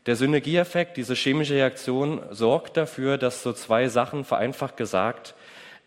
Der 0.08 0.16
Synergieeffekt, 0.16 0.98
diese 0.98 1.14
chemische 1.14 1.54
Reaktion, 1.54 2.22
sorgt 2.32 2.76
dafür, 2.76 3.18
dass 3.18 3.44
so 3.44 3.54
zwei 3.54 3.88
Sachen, 3.88 4.26
vereinfacht 4.26 4.76
gesagt, 4.76 5.36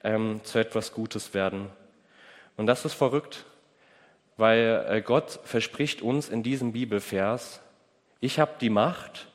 ähm, 0.05 0.41
zu 0.45 0.59
etwas 0.59 0.93
Gutes 0.93 1.35
werden. 1.35 1.69
Und 2.57 2.67
das 2.67 2.85
ist 2.85 2.95
verrückt, 2.95 3.45
weil 4.37 4.87
äh, 4.89 5.03
Gott 5.03 5.41
verspricht 5.43 6.01
uns 6.01 6.29
in 6.29 6.45
diesem 6.45 6.73
Bibelvers, 6.73 7.61
ich 8.25 8.39
habe 8.39 8.53
die 8.59 8.71
Macht, 8.71 9.27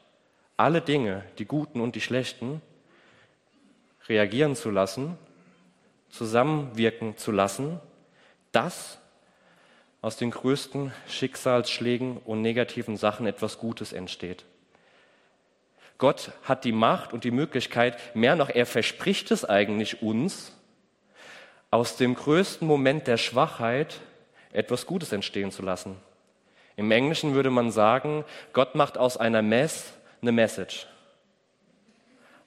alle 0.58 0.82
Dinge, 0.82 1.24
die 1.38 1.46
guten 1.46 1.80
und 1.80 1.96
die 1.96 2.02
schlechten, 2.02 2.60
reagieren 4.08 4.56
zu 4.56 4.72
lassen, 4.72 5.16
zusammenwirken 6.10 7.16
zu 7.16 7.32
lassen, 7.32 7.80
dass 8.52 8.98
aus 10.02 10.18
den 10.18 10.32
größten 10.32 10.92
Schicksalsschlägen 11.08 12.18
und 12.18 12.42
negativen 12.42 12.98
Sachen 12.98 13.28
etwas 13.28 13.60
Gutes 13.60 13.94
entsteht. 13.94 14.46
Gott 16.00 16.32
hat 16.44 16.64
die 16.64 16.72
Macht 16.72 17.14
und 17.14 17.26
die 17.26 17.32
Möglichkeit, 17.32 18.16
mehr 18.16 18.36
noch, 18.36 18.50
er 18.50 18.66
verspricht 18.66 19.30
es 19.30 19.46
eigentlich 19.46 20.02
uns, 20.02 20.56
aus 21.70 21.96
dem 21.96 22.16
größten 22.16 22.68
Moment 22.68 23.06
der 23.06 23.18
Schwachheit 23.18 24.00
etwas 24.52 24.88
Gutes 24.88 25.12
entstehen 25.12 25.52
zu 25.52 25.62
lassen. 25.62 25.96
Im 26.80 26.92
Englischen 26.92 27.34
würde 27.34 27.50
man 27.50 27.72
sagen, 27.72 28.24
Gott 28.54 28.74
macht 28.74 28.98
aus 28.98 29.18
einer 29.18 29.42
Mess 29.42 29.92
eine 30.22 30.32
Message. 30.32 30.88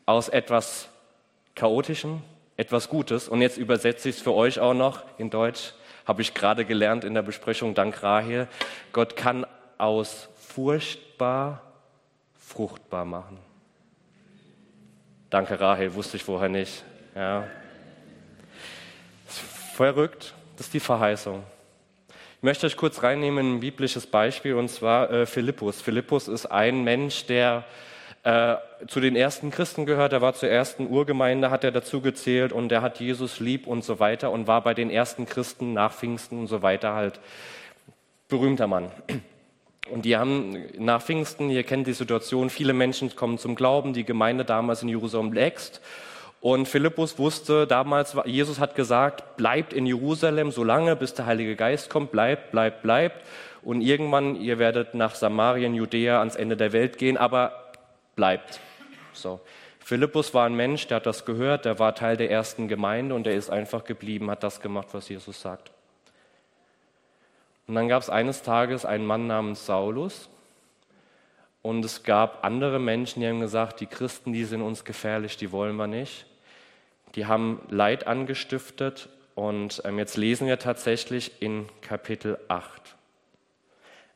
Aus 0.06 0.30
etwas 0.30 0.88
Chaotischem 1.54 2.22
etwas 2.56 2.88
Gutes. 2.88 3.28
Und 3.28 3.42
jetzt 3.42 3.58
übersetze 3.58 4.08
ich 4.08 4.16
es 4.16 4.22
für 4.22 4.32
euch 4.32 4.58
auch 4.58 4.72
noch 4.72 5.02
in 5.18 5.28
Deutsch. 5.28 5.74
Habe 6.06 6.22
ich 6.22 6.32
gerade 6.32 6.64
gelernt 6.64 7.04
in 7.04 7.12
der 7.12 7.20
Besprechung, 7.20 7.74
dank 7.74 8.02
Rahel. 8.02 8.48
Gott 8.94 9.16
kann 9.16 9.44
aus 9.76 10.30
furchtbar 10.48 11.60
fruchtbar 12.38 13.04
machen. 13.04 13.36
Danke, 15.28 15.60
Rahel, 15.60 15.92
wusste 15.92 16.16
ich 16.16 16.24
vorher 16.24 16.48
nicht. 16.48 16.82
Ja. 17.14 17.46
Verrückt, 19.74 20.32
das 20.56 20.68
ist 20.68 20.72
die 20.72 20.80
Verheißung. 20.80 21.42
Möchte 22.44 22.66
euch 22.66 22.76
kurz 22.76 23.04
reinnehmen 23.04 23.46
in 23.46 23.54
ein 23.54 23.60
biblisches 23.60 24.08
Beispiel, 24.08 24.54
und 24.54 24.68
zwar 24.68 25.08
äh, 25.12 25.26
Philippus. 25.26 25.80
Philippus 25.80 26.26
ist 26.26 26.46
ein 26.46 26.82
Mensch, 26.82 27.26
der 27.26 27.64
äh, 28.24 28.56
zu 28.88 28.98
den 28.98 29.14
ersten 29.14 29.52
Christen 29.52 29.86
gehört, 29.86 30.12
er 30.12 30.22
war 30.22 30.34
zur 30.34 30.48
ersten 30.48 30.88
Urgemeinde, 30.88 31.52
hat 31.52 31.62
er 31.62 31.70
dazu 31.70 32.00
gezählt 32.00 32.52
und 32.52 32.72
er 32.72 32.82
hat 32.82 32.98
Jesus 32.98 33.38
lieb 33.38 33.68
und 33.68 33.84
so 33.84 34.00
weiter 34.00 34.32
und 34.32 34.48
war 34.48 34.60
bei 34.60 34.74
den 34.74 34.90
ersten 34.90 35.24
Christen 35.24 35.72
nach 35.72 35.92
Pfingsten 35.92 36.40
und 36.40 36.46
so 36.48 36.62
weiter 36.62 36.94
halt 36.94 37.20
berühmter 38.26 38.66
Mann. 38.66 38.90
Und 39.88 40.04
die 40.04 40.16
haben 40.16 40.64
nach 40.78 41.00
Pfingsten, 41.00 41.48
ihr 41.48 41.62
kennt 41.62 41.86
die 41.86 41.92
Situation, 41.92 42.50
viele 42.50 42.72
Menschen 42.72 43.14
kommen 43.14 43.38
zum 43.38 43.54
Glauben, 43.54 43.92
die 43.92 44.04
Gemeinde 44.04 44.44
damals 44.44 44.82
in 44.82 44.88
Jerusalem 44.88 45.32
wächst. 45.32 45.80
Und 46.42 46.66
Philippus 46.66 47.20
wusste 47.20 47.68
damals, 47.68 48.16
Jesus 48.24 48.58
hat 48.58 48.74
gesagt, 48.74 49.36
bleibt 49.36 49.72
in 49.72 49.86
Jerusalem 49.86 50.50
so 50.50 50.64
lange, 50.64 50.96
bis 50.96 51.14
der 51.14 51.24
Heilige 51.26 51.54
Geist 51.54 51.88
kommt, 51.88 52.10
bleibt, 52.10 52.50
bleibt, 52.50 52.82
bleibt. 52.82 53.24
Und 53.62 53.80
irgendwann, 53.80 54.34
ihr 54.34 54.58
werdet 54.58 54.92
nach 54.92 55.14
Samarien, 55.14 55.72
Judäa, 55.72 56.18
ans 56.18 56.34
Ende 56.34 56.56
der 56.56 56.72
Welt 56.72 56.98
gehen, 56.98 57.16
aber 57.16 57.70
bleibt. 58.16 58.58
So. 59.12 59.38
Philippus 59.78 60.34
war 60.34 60.46
ein 60.46 60.56
Mensch, 60.56 60.88
der 60.88 60.96
hat 60.96 61.06
das 61.06 61.24
gehört, 61.24 61.64
der 61.64 61.78
war 61.78 61.94
Teil 61.94 62.16
der 62.16 62.28
ersten 62.28 62.66
Gemeinde 62.66 63.14
und 63.14 63.24
der 63.24 63.36
ist 63.36 63.48
einfach 63.48 63.84
geblieben, 63.84 64.28
hat 64.28 64.42
das 64.42 64.60
gemacht, 64.60 64.88
was 64.90 65.08
Jesus 65.08 65.40
sagt. 65.40 65.70
Und 67.68 67.76
dann 67.76 67.86
gab 67.86 68.02
es 68.02 68.10
eines 68.10 68.42
Tages 68.42 68.84
einen 68.84 69.06
Mann 69.06 69.28
namens 69.28 69.64
Saulus 69.64 70.28
und 71.62 71.84
es 71.84 72.02
gab 72.02 72.44
andere 72.44 72.80
Menschen, 72.80 73.20
die 73.20 73.28
haben 73.28 73.38
gesagt, 73.38 73.78
die 73.78 73.86
Christen, 73.86 74.32
die 74.32 74.44
sind 74.44 74.60
uns 74.60 74.84
gefährlich, 74.84 75.36
die 75.36 75.52
wollen 75.52 75.76
wir 75.76 75.86
nicht. 75.86 76.26
Die 77.14 77.26
haben 77.26 77.60
Leid 77.68 78.06
angestiftet 78.06 79.08
und 79.34 79.82
ähm, 79.84 79.98
jetzt 79.98 80.16
lesen 80.16 80.46
wir 80.46 80.58
tatsächlich 80.58 81.40
in 81.40 81.68
Kapitel 81.80 82.38
8. 82.48 82.96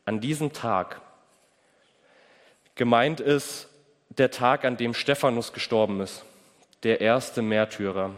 An 0.05 0.21
diesem 0.21 0.53
Tag, 0.53 1.01
gemeint 2.75 3.21
ist 3.21 3.69
der 4.09 4.31
Tag, 4.31 4.65
an 4.65 4.77
dem 4.77 4.95
Stephanus 4.95 5.53
gestorben 5.53 6.01
ist, 6.01 6.25
der 6.83 7.01
erste 7.01 7.43
Märtyrer. 7.43 8.13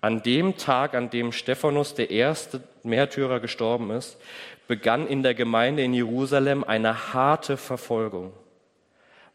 An 0.00 0.22
dem 0.22 0.56
Tag, 0.56 0.94
an 0.94 1.10
dem 1.10 1.32
Stephanus, 1.32 1.94
der 1.94 2.10
erste 2.10 2.60
Märtyrer, 2.82 3.38
gestorben 3.38 3.90
ist, 3.90 4.18
begann 4.66 5.06
in 5.06 5.22
der 5.22 5.34
Gemeinde 5.34 5.84
in 5.84 5.94
Jerusalem 5.94 6.64
eine 6.64 7.12
harte 7.12 7.56
Verfolgung. 7.56 8.32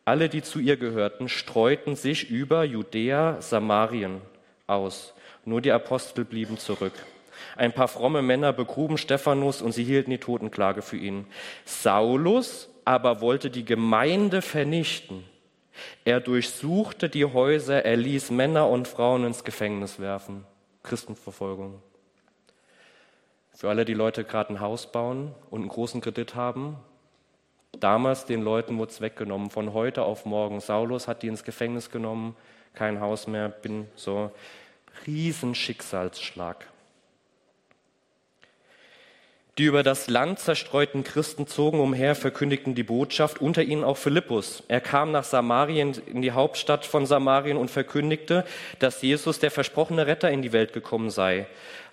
Alle, 0.07 0.29
die 0.29 0.41
zu 0.41 0.59
ihr 0.59 0.77
gehörten, 0.77 1.27
streuten 1.27 1.95
sich 1.95 2.29
über 2.29 2.63
Judäa, 2.63 3.41
Samarien 3.41 4.21
aus. 4.65 5.13
Nur 5.45 5.61
die 5.61 5.71
Apostel 5.71 6.25
blieben 6.25 6.57
zurück. 6.57 6.93
Ein 7.55 7.73
paar 7.73 7.87
fromme 7.87 8.21
Männer 8.21 8.53
begruben 8.53 8.97
Stephanus 8.97 9.61
und 9.61 9.73
sie 9.73 9.83
hielten 9.83 10.11
die 10.11 10.17
Totenklage 10.17 10.81
für 10.81 10.97
ihn. 10.97 11.27
Saulus 11.65 12.69
aber 12.85 13.19
wollte 13.19 13.49
die 13.49 13.65
Gemeinde 13.65 14.41
vernichten 14.41 15.23
er 16.05 16.19
durchsuchte 16.19 17.09
die 17.09 17.25
Häuser, 17.25 17.85
er 17.85 17.97
ließ 17.97 18.31
Männer 18.31 18.69
und 18.69 18.87
Frauen 18.87 19.25
ins 19.25 19.43
Gefängnis 19.43 19.99
werfen. 19.99 20.45
Christenverfolgung. 20.83 21.81
Für 23.53 23.69
alle, 23.69 23.85
die 23.85 23.93
Leute 23.93 24.23
gerade 24.23 24.53
ein 24.53 24.59
Haus 24.59 24.91
bauen 24.91 25.33
und 25.49 25.61
einen 25.61 25.69
großen 25.69 26.01
Kredit 26.01 26.35
haben, 26.35 26.77
damals 27.79 28.25
den 28.25 28.41
Leuten 28.41 28.77
wurde 28.77 28.91
es 28.91 29.01
weggenommen, 29.01 29.49
von 29.49 29.73
heute 29.73 30.03
auf 30.03 30.25
morgen. 30.25 30.59
Saulus 30.59 31.07
hat 31.07 31.23
die 31.23 31.27
ins 31.27 31.43
Gefängnis 31.43 31.89
genommen, 31.91 32.35
kein 32.73 32.99
Haus 32.99 33.27
mehr, 33.27 33.49
bin 33.49 33.87
so 33.95 34.31
Riesenschicksalsschlag. 35.05 36.67
Die 39.57 39.65
über 39.65 39.81
das 39.81 40.07
Land 40.07 40.37
zerstreuten 40.37 41.03
Christen 41.03 41.47
zogen 41.47 41.79
umher, 41.79 42.13
verkündigten 42.13 42.75
die 42.75 42.83
Botschaft, 42.83 43.41
unter 43.41 43.63
ihnen 43.63 43.83
auch 43.83 43.97
Philippus. 43.97 44.61
Er 44.67 44.81
kam 44.81 45.11
nach 45.11 45.23
Samarien, 45.23 45.95
in 46.05 46.21
die 46.21 46.31
Hauptstadt 46.31 46.85
von 46.85 47.07
Samarien 47.07 47.57
und 47.57 47.71
verkündigte, 47.71 48.45
dass 48.77 49.01
Jesus, 49.01 49.39
der 49.39 49.49
versprochene 49.49 50.05
Retter, 50.05 50.29
in 50.29 50.43
die 50.43 50.53
Welt 50.53 50.73
gekommen 50.73 51.09
sei. 51.09 51.47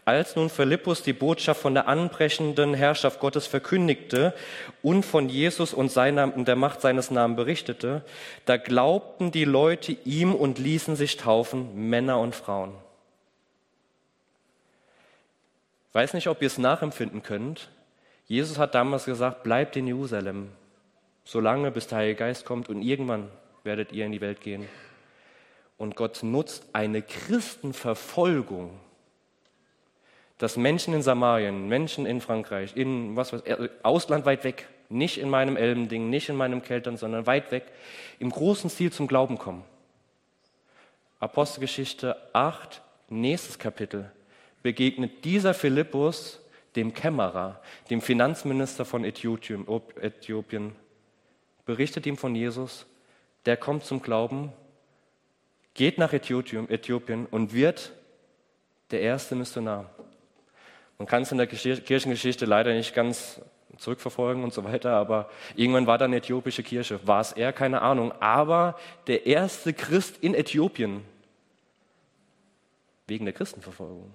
Als 0.06 0.36
nun 0.36 0.50
Philippus 0.50 1.02
die 1.02 1.14
Botschaft 1.14 1.62
von 1.62 1.72
der 1.72 1.88
anbrechenden 1.88 2.74
Herrschaft 2.74 3.20
Gottes 3.20 3.46
verkündigte 3.46 4.34
und 4.82 5.02
von 5.02 5.30
Jesus 5.30 5.72
und 5.72 5.90
seiner, 5.90 6.26
der 6.28 6.56
Macht 6.56 6.82
seines 6.82 7.10
Namens 7.10 7.36
berichtete, 7.36 8.04
da 8.44 8.58
glaubten 8.58 9.32
die 9.32 9.46
Leute 9.46 9.92
ihm 10.04 10.34
und 10.34 10.58
ließen 10.58 10.94
sich 10.94 11.16
taufen, 11.16 11.88
Männer 11.88 12.18
und 12.18 12.34
Frauen. 12.34 12.72
weiß 15.94 16.12
nicht, 16.12 16.26
ob 16.26 16.42
ihr 16.42 16.48
es 16.48 16.58
nachempfinden 16.58 17.22
könnt. 17.22 17.70
Jesus 18.26 18.58
hat 18.58 18.74
damals 18.74 19.04
gesagt, 19.04 19.42
bleibt 19.42 19.76
in 19.76 19.86
Jerusalem, 19.86 20.50
solange 21.24 21.70
bis 21.70 21.86
der 21.86 21.98
Heilige 21.98 22.18
Geist 22.18 22.44
kommt 22.44 22.68
und 22.68 22.82
irgendwann 22.82 23.30
werdet 23.62 23.92
ihr 23.92 24.04
in 24.04 24.12
die 24.12 24.20
Welt 24.20 24.40
gehen. 24.40 24.68
Und 25.78 25.96
Gott 25.96 26.22
nutzt 26.22 26.66
eine 26.72 27.00
Christenverfolgung, 27.00 28.78
dass 30.38 30.56
Menschen 30.56 30.94
in 30.94 31.02
Samarien, 31.02 31.68
Menschen 31.68 32.06
in 32.06 32.20
Frankreich, 32.20 32.76
in 32.76 33.16
was 33.16 33.32
weiß 33.32 33.42
ich, 33.44 33.70
Ausland 33.82 34.26
weit 34.26 34.44
weg, 34.44 34.68
nicht 34.88 35.18
in 35.18 35.30
meinem 35.30 35.56
Elbending, 35.56 36.10
nicht 36.10 36.28
in 36.28 36.36
meinem 36.36 36.62
Keltern, 36.62 36.96
sondern 36.96 37.26
weit 37.26 37.50
weg, 37.52 37.64
im 38.18 38.30
großen 38.30 38.68
Stil 38.68 38.92
zum 38.92 39.06
Glauben 39.06 39.38
kommen. 39.38 39.64
Apostelgeschichte 41.20 42.16
8, 42.32 42.82
nächstes 43.08 43.58
Kapitel 43.58 44.10
begegnet 44.62 45.24
dieser 45.24 45.54
Philippus 45.54 46.40
dem 46.76 46.92
Kämmerer, 46.92 47.60
dem 47.90 48.00
Finanzminister 48.00 48.84
von 48.84 49.04
Äthiopien, 49.04 50.74
berichtet 51.64 52.06
ihm 52.06 52.16
von 52.16 52.34
Jesus, 52.34 52.86
der 53.46 53.56
kommt 53.56 53.84
zum 53.84 54.02
Glauben, 54.02 54.52
geht 55.74 55.98
nach 55.98 56.12
Äthiopien 56.12 57.26
und 57.26 57.52
wird 57.52 57.92
der 58.90 59.00
erste 59.02 59.34
Missionar. 59.34 59.93
Man 60.98 61.06
kann 61.08 61.22
es 61.22 61.32
in 61.32 61.38
der 61.38 61.46
Kirchengeschichte 61.46 62.44
leider 62.44 62.72
nicht 62.72 62.94
ganz 62.94 63.40
zurückverfolgen 63.78 64.44
und 64.44 64.52
so 64.52 64.64
weiter, 64.64 64.92
aber 64.92 65.28
irgendwann 65.56 65.86
war 65.86 65.98
da 65.98 66.04
eine 66.04 66.16
äthiopische 66.16 66.62
Kirche. 66.62 67.00
War 67.06 67.20
es 67.20 67.32
er? 67.32 67.52
Keine 67.52 67.82
Ahnung. 67.82 68.12
Aber 68.20 68.78
der 69.06 69.26
erste 69.26 69.72
Christ 69.72 70.18
in 70.20 70.34
Äthiopien 70.34 71.02
wegen 73.06 73.24
der 73.24 73.34
Christenverfolgung. 73.34 74.12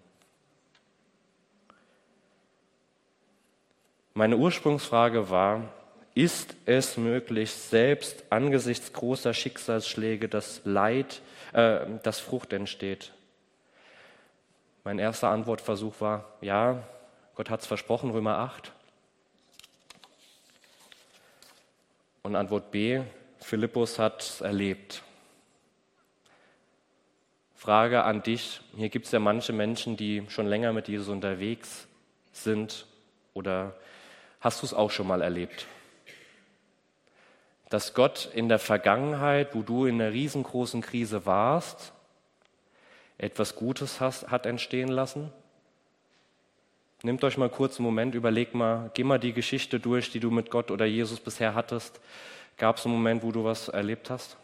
Meine 4.14 4.38
Ursprungsfrage 4.38 5.30
war, 5.30 5.70
ist 6.16 6.56
es 6.66 6.98
möglich, 6.98 7.52
selbst 7.52 8.26
angesichts 8.30 8.92
großer 8.92 9.34
Schicksalsschläge, 9.34 10.28
das 10.28 10.62
Leid, 10.66 11.22
äh, 11.54 11.86
das 12.04 12.20
Frucht 12.20 12.52
entsteht? 12.52 13.14
Mein 14.84 15.00
erster 15.00 15.30
Antwortversuch 15.30 16.00
war, 16.00 16.26
ja, 16.42 16.84
Gott 17.36 17.50
hat 17.50 17.62
es 17.62 17.68
versprochen, 17.68 18.12
Römer 18.12 18.38
8. 18.38 18.72
Und 22.24 22.36
Antwort 22.36 22.72
B, 22.72 23.02
Philippus 23.40 24.00
hat 24.00 24.22
es 24.22 24.42
erlebt. 24.42 25.04
Frage 27.56 28.04
an 28.04 28.24
dich, 28.24 28.62
hier 28.76 28.90
gibt 28.90 29.06
es 29.06 29.12
ja 29.12 29.20
manche 29.20 29.54
Menschen, 29.54 29.98
die 29.98 30.26
schon 30.30 30.48
länger 30.48 30.74
mit 30.74 30.88
Jesus 30.88 31.10
unterwegs 31.10 31.88
sind 32.32 32.86
oder 33.34 33.74
Hast 34.42 34.62
du 34.62 34.66
es 34.66 34.74
auch 34.74 34.90
schon 34.90 35.08
mal 35.08 35.22
erlebt? 35.22 35.68
Dass 37.70 37.94
Gott 37.94 38.30
in 38.34 38.48
der 38.48 38.60
Vergangenheit, 38.60 39.54
wo 39.54 39.62
du 39.62 39.86
in 39.86 40.02
einer 40.02 40.14
riesengroßen 40.14 40.82
Krise 40.82 41.26
warst, 41.26 41.92
etwas 43.20 43.56
Gutes 43.56 44.02
hat 44.02 44.48
entstehen 44.48 44.90
lassen? 44.90 45.32
Nehmt 47.04 47.24
euch 47.24 47.38
mal 47.38 47.50
kurz 47.50 47.78
einen 47.78 47.86
Moment, 47.86 48.16
überleg 48.16 48.54
mal, 48.56 48.92
geh 48.94 49.04
mal 49.04 49.20
die 49.20 49.34
Geschichte 49.34 49.80
durch, 49.80 50.12
die 50.12 50.20
du 50.20 50.32
mit 50.32 50.50
Gott 50.50 50.72
oder 50.72 50.86
Jesus 50.86 51.20
bisher 51.20 51.54
hattest. 51.54 52.02
Gab 52.58 52.78
es 52.78 52.86
einen 52.86 52.96
Moment, 52.96 53.24
wo 53.24 53.32
du 53.32 53.44
was 53.46 53.70
erlebt 53.70 54.10
hast? 54.10 54.36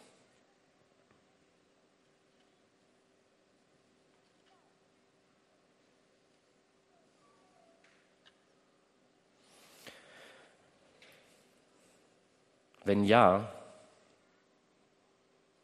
Wenn 12.85 13.03
ja, 13.03 13.51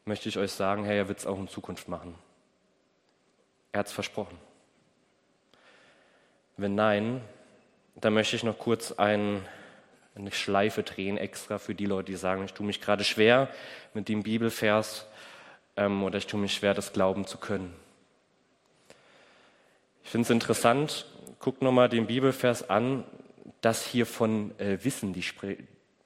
möchte 0.05 0.27
ich 0.27 0.37
euch 0.37 0.51
sagen, 0.51 0.83
Herr, 0.83 0.95
er 0.95 1.07
wird 1.07 1.19
es 1.19 1.27
auch 1.27 1.37
in 1.37 1.47
Zukunft 1.47 1.87
machen. 1.87 2.15
Er 3.71 3.79
hat 3.79 3.87
es 3.87 3.93
versprochen. 3.93 4.37
Wenn 6.57 6.75
nein, 6.75 7.21
dann 7.95 8.13
möchte 8.13 8.35
ich 8.35 8.43
noch 8.43 8.57
kurz 8.57 8.91
ein, 8.91 9.45
eine 10.15 10.31
Schleife 10.31 10.83
drehen 10.83 11.17
extra 11.17 11.57
für 11.57 11.73
die 11.73 11.85
Leute, 11.85 12.11
die 12.11 12.17
sagen, 12.17 12.43
ich 12.43 12.53
tue 12.53 12.65
mich 12.65 12.81
gerade 12.81 13.03
schwer 13.03 13.49
mit 13.93 14.09
dem 14.09 14.23
Bibelvers 14.23 15.07
ähm, 15.77 16.03
oder 16.03 16.17
ich 16.17 16.27
tue 16.27 16.39
mich 16.39 16.53
schwer, 16.53 16.73
das 16.73 16.93
glauben 16.93 17.25
zu 17.25 17.37
können. 17.37 17.73
Ich 20.03 20.09
finde 20.09 20.25
es 20.25 20.29
interessant, 20.29 21.05
guckt 21.39 21.61
nochmal 21.61 21.89
den 21.89 22.07
Bibelvers 22.07 22.69
an, 22.69 23.05
dass 23.61 23.85
hier 23.85 24.05
von 24.05 24.57
äh, 24.59 24.83
Wissen 24.83 25.13
die, 25.13 25.23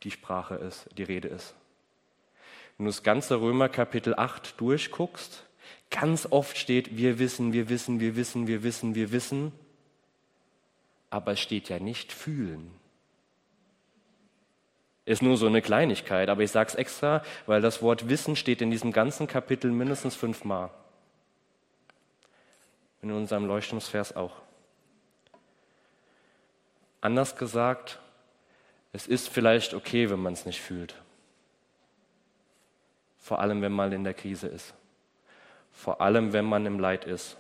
die 0.04 0.12
Sprache 0.12 0.56
ist, 0.56 0.88
die 0.98 1.04
Rede 1.04 1.30
ist. 1.30 1.56
Wenn 2.78 2.86
du 2.86 2.92
das 2.92 3.04
ganze 3.04 3.40
Römer 3.40 3.70
Kapitel 3.70 4.14
8 4.16 4.60
durchguckst, 4.60 5.44
ganz 5.90 6.28
oft 6.30 6.58
steht, 6.58 6.98
wir 6.98 7.20
wissen, 7.20 7.54
wir 7.54 7.70
wissen, 7.70 8.00
wir 8.00 8.16
wissen, 8.16 8.48
wir 8.48 8.64
wissen, 8.64 8.96
wir 8.96 9.12
wissen, 9.12 9.52
aber 11.10 11.34
es 11.34 11.40
steht 11.40 11.70
ja 11.70 11.80
nicht 11.80 12.12
fühlen. 12.12 12.72
Ist 15.06 15.22
nur 15.22 15.38
so 15.38 15.46
eine 15.46 15.62
Kleinigkeit, 15.62 16.30
aber 16.30 16.42
ich 16.42 16.52
sage 16.52 16.70
es 16.70 16.76
extra, 16.76 17.24
weil 17.46 17.62
das 17.62 17.82
Wort 17.82 18.10
Wissen 18.10 18.36
steht 18.36 18.62
in 18.62 18.72
diesem 18.72 18.92
ganzen 18.92 19.28
Kapitel 19.28 19.72
mindestens 19.72 20.16
fünfmal. 20.16 20.72
In 23.04 23.12
unserem 23.12 23.46
Leuchtungsvers 23.46 24.16
auch. 24.16 24.34
Anders 27.02 27.36
gesagt, 27.36 28.00
es 28.94 29.06
ist 29.06 29.30
vielleicht 29.30 29.76
okay, 29.76 30.10
wenn 30.10 30.20
man 30.20 30.34
es 30.34 30.48
nicht 30.48 30.60
fühlt. 30.60 30.96
Vor 33.20 33.40
allem, 33.40 33.62
wenn 33.62 33.72
man 33.72 33.92
in 33.92 34.04
der 34.04 34.16
Krise 34.16 34.48
ist. 34.48 34.74
Vor 35.76 36.02
allem, 36.02 36.34
wenn 36.34 36.46
man 36.46 36.66
im 36.66 36.80
Leid 36.80 37.06
ist. 37.06 37.38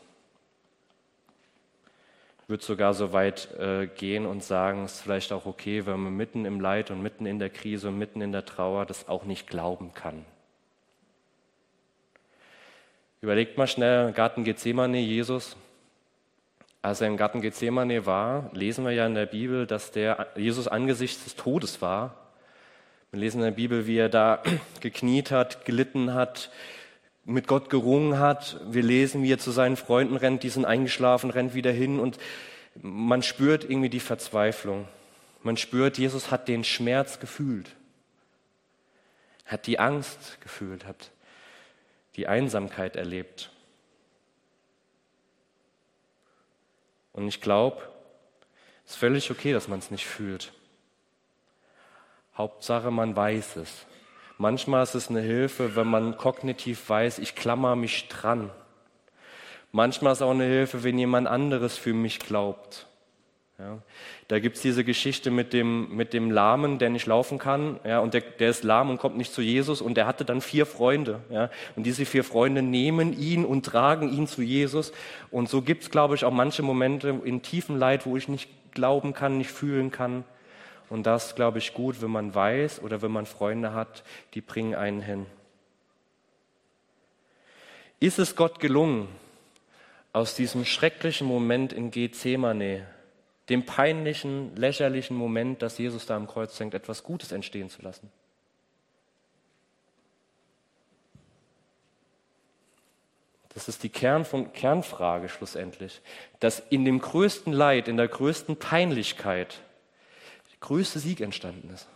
Ich 2.43 2.49
würde 2.49 2.63
sogar 2.63 2.93
so 2.93 3.11
weit 3.11 3.51
äh, 3.57 3.87
gehen 3.87 4.27
und 4.27 4.43
sagen, 4.43 4.83
es 4.83 4.95
ist 4.95 5.01
vielleicht 5.01 5.31
auch 5.31 5.47
okay, 5.47 5.87
wenn 5.87 5.99
man 5.99 6.15
mitten 6.15 6.45
im 6.45 6.59
Leid 6.59 6.91
und 6.91 7.01
mitten 7.01 7.25
in 7.25 7.39
der 7.39 7.49
Krise 7.49 7.87
und 7.87 7.97
mitten 7.97 8.21
in 8.21 8.31
der 8.31 8.45
Trauer 8.45 8.85
das 8.85 9.07
auch 9.07 9.23
nicht 9.23 9.47
glauben 9.47 9.95
kann. 9.95 10.23
Überlegt 13.21 13.57
mal 13.57 13.65
schnell, 13.65 14.11
Garten 14.11 14.43
Gethsemane, 14.43 14.99
Jesus, 14.99 15.57
als 16.83 17.01
er 17.01 17.07
im 17.07 17.17
Garten 17.17 17.41
Gethsemane 17.41 18.05
war, 18.05 18.51
lesen 18.53 18.85
wir 18.85 18.91
ja 18.91 19.07
in 19.07 19.15
der 19.15 19.25
Bibel, 19.25 19.65
dass 19.65 19.89
der 19.89 20.27
Jesus 20.35 20.67
angesichts 20.67 21.23
des 21.23 21.35
Todes 21.35 21.81
war. 21.81 22.13
Wir 23.09 23.21
lesen 23.21 23.39
in 23.39 23.45
der 23.45 23.51
Bibel, 23.51 23.87
wie 23.87 23.97
er 23.97 24.09
da 24.09 24.43
gekniet 24.81 25.31
hat, 25.31 25.65
gelitten 25.65 26.13
hat, 26.13 26.51
mit 27.25 27.47
Gott 27.47 27.69
gerungen 27.69 28.19
hat. 28.19 28.59
Wir 28.67 28.83
lesen, 28.83 29.23
wie 29.23 29.33
er 29.33 29.39
zu 29.39 29.51
seinen 29.51 29.75
Freunden 29.75 30.15
rennt, 30.15 30.43
die 30.43 30.49
sind 30.49 30.65
eingeschlafen, 30.65 31.31
rennt 31.31 31.55
wieder 31.55 31.71
hin 31.71 31.99
und 31.99 32.17
man 32.81 33.23
spürt 33.23 33.63
irgendwie 33.63 33.89
die 33.89 33.99
Verzweiflung. 33.99 34.87
Man 35.41 35.57
spürt, 35.57 35.97
Jesus 35.97 36.31
hat 36.31 36.47
den 36.47 36.63
Schmerz 36.63 37.19
gefühlt, 37.19 37.75
hat 39.45 39.67
die 39.67 39.79
Angst 39.79 40.39
gefühlt, 40.41 40.85
hat 40.85 41.11
die 42.15 42.27
Einsamkeit 42.27 42.95
erlebt. 42.95 43.51
Und 47.11 47.27
ich 47.27 47.41
glaube, 47.41 47.81
es 48.85 48.91
ist 48.91 48.97
völlig 48.97 49.31
okay, 49.31 49.53
dass 49.53 49.67
man 49.67 49.79
es 49.79 49.89
nicht 49.89 50.05
fühlt. 50.05 50.51
Hauptsache, 52.37 52.91
man 52.91 53.15
weiß 53.15 53.55
es. 53.55 53.85
Manchmal 54.37 54.83
ist 54.83 54.95
es 54.95 55.09
eine 55.09 55.21
Hilfe, 55.21 55.75
wenn 55.75 55.87
man 55.87 56.17
kognitiv 56.17 56.89
weiß, 56.89 57.19
ich 57.19 57.35
klammer 57.35 57.75
mich 57.75 58.09
dran. 58.09 58.49
Manchmal 59.71 60.13
ist 60.13 60.19
es 60.19 60.21
auch 60.21 60.31
eine 60.31 60.45
Hilfe, 60.45 60.83
wenn 60.83 60.97
jemand 60.97 61.27
anderes 61.27 61.77
für 61.77 61.93
mich 61.93 62.19
glaubt. 62.19 62.87
Ja, 63.57 63.77
da 64.27 64.39
gibt 64.39 64.57
es 64.57 64.61
diese 64.61 64.83
Geschichte 64.83 65.31
mit 65.31 65.53
dem, 65.53 65.95
mit 65.95 66.11
dem 66.11 66.29
Lahmen, 66.29 66.77
der 66.77 66.89
nicht 66.89 67.05
laufen 67.05 67.37
kann. 67.37 67.79
Ja, 67.85 67.99
und 67.99 68.13
der, 68.13 68.19
der 68.19 68.49
ist 68.49 68.65
lahm 68.65 68.89
und 68.89 68.97
kommt 68.97 69.15
nicht 69.15 69.33
zu 69.33 69.41
Jesus. 69.41 69.81
Und 69.81 69.95
der 69.95 70.07
hatte 70.07 70.25
dann 70.25 70.41
vier 70.41 70.65
Freunde. 70.65 71.21
Ja, 71.29 71.49
und 71.77 71.85
diese 71.85 72.05
vier 72.05 72.25
Freunde 72.25 72.61
nehmen 72.61 73.17
ihn 73.17 73.45
und 73.45 73.65
tragen 73.65 74.11
ihn 74.11 74.27
zu 74.27 74.41
Jesus. 74.41 74.91
Und 75.31 75.47
so 75.47 75.61
gibt 75.61 75.83
es, 75.83 75.89
glaube 75.89 76.15
ich, 76.15 76.25
auch 76.25 76.33
manche 76.33 76.63
Momente 76.63 77.21
in 77.23 77.41
tiefem 77.43 77.77
Leid, 77.77 78.05
wo 78.05 78.17
ich 78.17 78.27
nicht 78.27 78.49
glauben 78.73 79.13
kann, 79.13 79.37
nicht 79.37 79.51
fühlen 79.51 79.89
kann. 79.89 80.25
Und 80.89 81.05
das, 81.05 81.35
glaube 81.35 81.57
ich, 81.57 81.73
gut, 81.73 82.01
wenn 82.01 82.11
man 82.11 82.35
weiß 82.35 82.81
oder 82.81 83.01
wenn 83.01 83.11
man 83.11 83.25
Freunde 83.25 83.73
hat, 83.73 84.03
die 84.33 84.41
bringen 84.41 84.75
einen 84.75 85.01
hin. 85.01 85.25
Ist 87.99 88.19
es 88.19 88.35
Gott 88.35 88.59
gelungen, 88.59 89.07
aus 90.13 90.35
diesem 90.35 90.63
schrecklichen 90.63 91.27
Moment 91.27 91.73
in 91.73 91.91
Gethsemane, 91.91 92.87
dem 93.49 93.65
peinlichen, 93.65 94.55
lächerlichen 94.55 95.17
Moment, 95.17 95.61
dass 95.61 95.77
Jesus 95.77 96.05
da 96.05 96.15
am 96.15 96.27
Kreuz 96.27 96.59
hängt, 96.59 96.73
etwas 96.73 97.03
Gutes 97.03 97.31
entstehen 97.31 97.69
zu 97.69 97.81
lassen? 97.81 98.09
Das 103.55 103.69
ist 103.69 103.83
die 103.83 103.89
Kern 103.89 104.25
von, 104.25 104.51
Kernfrage 104.51 105.29
schlussendlich, 105.29 106.01
dass 106.41 106.59
in 106.59 106.83
dem 106.83 106.99
größten 106.99 107.53
Leid, 107.53 107.87
in 107.87 107.97
der 107.97 108.09
größten 108.09 108.57
Peinlichkeit 108.57 109.61
größte 110.65 110.99
Sieg 110.99 111.21
entstanden 111.21 111.69
ist. 111.69 111.87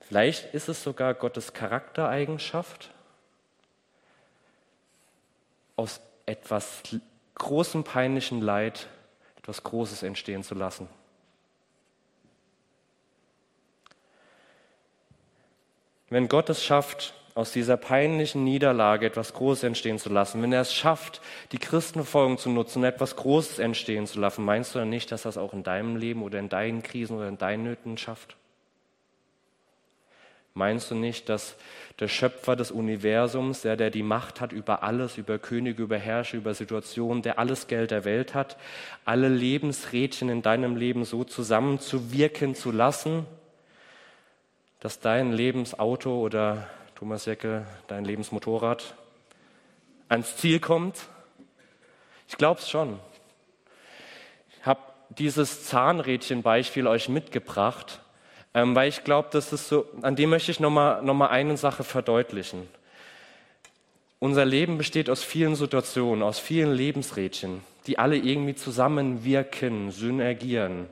Vielleicht 0.00 0.52
ist 0.54 0.68
es 0.68 0.82
sogar 0.82 1.14
Gottes 1.14 1.52
Charaktereigenschaft, 1.52 2.90
aus 5.76 6.00
etwas 6.26 6.82
großem 7.34 7.84
peinlichen 7.84 8.40
Leid 8.40 8.88
etwas 9.36 9.62
Großes 9.62 10.02
entstehen 10.02 10.42
zu 10.42 10.54
lassen. 10.54 10.88
Wenn 16.08 16.28
Gott 16.28 16.48
es 16.48 16.62
schafft, 16.62 17.14
aus 17.34 17.52
dieser 17.52 17.76
peinlichen 17.76 18.44
Niederlage 18.44 19.06
etwas 19.06 19.32
Großes 19.32 19.64
entstehen 19.64 19.98
zu 19.98 20.10
lassen, 20.10 20.42
wenn 20.42 20.52
er 20.52 20.60
es 20.60 20.74
schafft, 20.74 21.20
die 21.52 21.58
Christenverfolgung 21.58 22.38
zu 22.38 22.50
nutzen 22.50 22.84
etwas 22.84 23.16
Großes 23.16 23.58
entstehen 23.58 24.06
zu 24.06 24.20
lassen, 24.20 24.44
meinst 24.44 24.74
du 24.74 24.80
dann 24.80 24.90
nicht, 24.90 25.10
dass 25.12 25.24
es 25.24 25.38
auch 25.38 25.52
in 25.52 25.62
deinem 25.62 25.96
Leben 25.96 26.22
oder 26.22 26.38
in 26.38 26.48
deinen 26.48 26.82
Krisen 26.82 27.16
oder 27.16 27.28
in 27.28 27.38
deinen 27.38 27.64
Nöten 27.64 27.96
schafft? 27.96 28.36
Meinst 30.54 30.90
du 30.90 30.94
nicht, 30.94 31.30
dass 31.30 31.56
der 31.98 32.08
Schöpfer 32.08 32.56
des 32.56 32.70
Universums, 32.70 33.62
der, 33.62 33.76
der 33.76 33.88
die 33.88 34.02
Macht 34.02 34.42
hat 34.42 34.52
über 34.52 34.82
alles, 34.82 35.16
über 35.16 35.38
Könige, 35.38 35.82
über 35.82 35.96
Herrscher, 35.96 36.36
über 36.36 36.52
Situationen, 36.52 37.22
der 37.22 37.38
alles 37.38 37.68
Geld 37.68 37.90
der 37.90 38.04
Welt 38.04 38.34
hat, 38.34 38.58
alle 39.06 39.28
Lebensrädchen 39.28 40.28
in 40.28 40.42
deinem 40.42 40.76
Leben 40.76 41.06
so 41.06 41.24
zusammenzuwirken 41.24 42.54
zu 42.54 42.70
lassen, 42.70 43.24
dass 44.80 45.00
dein 45.00 45.32
Lebensauto 45.32 46.20
oder 46.20 46.68
Thomas 47.02 47.24
Jecke, 47.24 47.66
dein 47.88 48.04
Lebensmotorrad 48.04 48.94
ans 50.08 50.36
Ziel 50.36 50.60
kommt? 50.60 51.00
Ich 52.28 52.36
glaube 52.36 52.60
es 52.60 52.70
schon. 52.70 53.00
Ich 54.60 54.64
habe 54.64 54.78
dieses 55.08 55.64
Zahnrädchen-Beispiel 55.66 56.86
euch 56.86 57.08
mitgebracht, 57.08 57.98
ähm, 58.54 58.76
weil 58.76 58.88
ich 58.88 59.02
glaube, 59.02 59.30
das 59.32 59.52
ist 59.52 59.66
so, 59.66 59.84
an 60.02 60.14
dem 60.14 60.30
möchte 60.30 60.52
ich 60.52 60.60
nochmal 60.60 61.02
noch 61.02 61.14
mal 61.14 61.26
eine 61.26 61.56
Sache 61.56 61.82
verdeutlichen. 61.82 62.68
Unser 64.20 64.44
Leben 64.44 64.78
besteht 64.78 65.10
aus 65.10 65.24
vielen 65.24 65.56
Situationen, 65.56 66.22
aus 66.22 66.38
vielen 66.38 66.72
Lebensrädchen, 66.72 67.62
die 67.88 67.98
alle 67.98 68.16
irgendwie 68.16 68.54
zusammenwirken, 68.54 69.90
synergieren. 69.90 70.86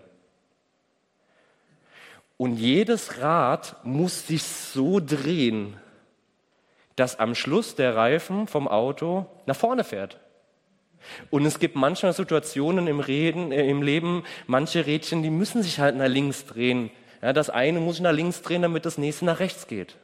Und 2.36 2.56
jedes 2.56 3.18
Rad 3.18 3.76
muss 3.84 4.26
sich 4.26 4.42
so 4.42 4.98
drehen, 4.98 5.76
dass 7.00 7.18
am 7.18 7.34
Schluss 7.34 7.76
der 7.76 7.96
Reifen 7.96 8.46
vom 8.46 8.68
Auto 8.68 9.24
nach 9.46 9.56
vorne 9.56 9.84
fährt. 9.84 10.18
Und 11.30 11.46
es 11.46 11.58
gibt 11.58 11.76
manchmal 11.76 12.12
Situationen 12.12 12.86
im, 12.88 13.00
Reden, 13.00 13.52
äh, 13.52 13.66
im 13.66 13.80
Leben, 13.80 14.24
manche 14.46 14.84
Rädchen, 14.84 15.22
die 15.22 15.30
müssen 15.30 15.62
sich 15.62 15.80
halt 15.80 15.96
nach 15.96 16.08
links 16.08 16.44
drehen. 16.44 16.90
Ja, 17.22 17.32
das 17.32 17.48
eine 17.48 17.80
muss 17.80 17.96
sich 17.96 18.02
nach 18.02 18.12
links 18.12 18.42
drehen, 18.42 18.60
damit 18.60 18.84
das 18.84 18.98
nächste 18.98 19.24
nach 19.24 19.40
rechts 19.40 19.66
geht. 19.66 19.96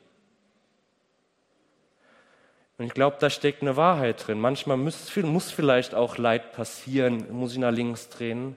Und 2.78 2.87
ich 2.87 2.94
glaube, 2.94 3.18
da 3.20 3.28
steckt 3.28 3.61
eine 3.61 3.76
Wahrheit 3.76 4.26
drin. 4.26 4.40
Manchmal 4.40 4.78
muss, 4.78 5.14
muss 5.16 5.50
vielleicht 5.50 5.94
auch 5.94 6.16
Leid 6.16 6.52
passieren, 6.52 7.30
muss 7.30 7.52
ich 7.52 7.59
nach 7.59 7.72
links 7.72 8.09
drehen, 8.09 8.56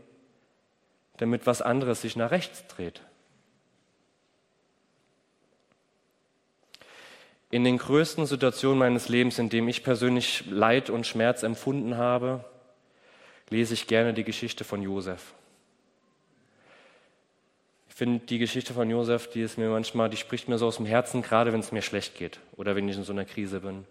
damit 1.18 1.46
was 1.46 1.62
anderes 1.62 2.04
sich 2.04 2.16
nach 2.16 2.32
rechts 2.32 2.66
dreht. 2.68 3.02
In 7.52 7.64
den 7.64 7.80
größten 7.80 8.28
Situationen 8.28 8.78
meines 8.78 9.10
Lebens, 9.10 9.40
in 9.40 9.50
denen 9.50 9.68
ich 9.68 9.84
persönlich 9.84 10.44
Leid 10.50 10.90
und 10.90 11.08
Schmerz 11.08 11.42
empfunden 11.42 11.98
habe, 11.98 12.46
lese 13.50 13.74
ich 13.74 13.88
gerne 13.88 14.14
die 14.14 14.24
Geschichte 14.24 14.64
von 14.64 14.84
Josef. 14.84 15.34
Ich 17.90 17.96
finde 17.96 18.20
die 18.26 18.38
Geschichte 18.38 18.74
von 18.74 18.90
Josef, 18.90 19.30
die 19.32 19.42
ist 19.42 19.58
mir 19.58 19.70
manchmal, 19.70 20.10
die 20.10 20.18
spricht 20.18 20.48
mir 20.48 20.60
so 20.60 20.68
aus 20.68 20.78
dem 20.78 20.86
Herzen, 20.86 21.24
gerade 21.24 21.52
wenn 21.52 21.60
es 21.60 21.72
mir 21.72 21.82
schlecht 21.82 22.16
geht 22.16 22.40
oder 22.56 22.76
wenn 22.76 22.88
ich 22.88 22.96
in 22.96 23.04
so 23.04 23.12
einer 23.12 23.26
Krise 23.26 23.62
bin. 23.62 23.86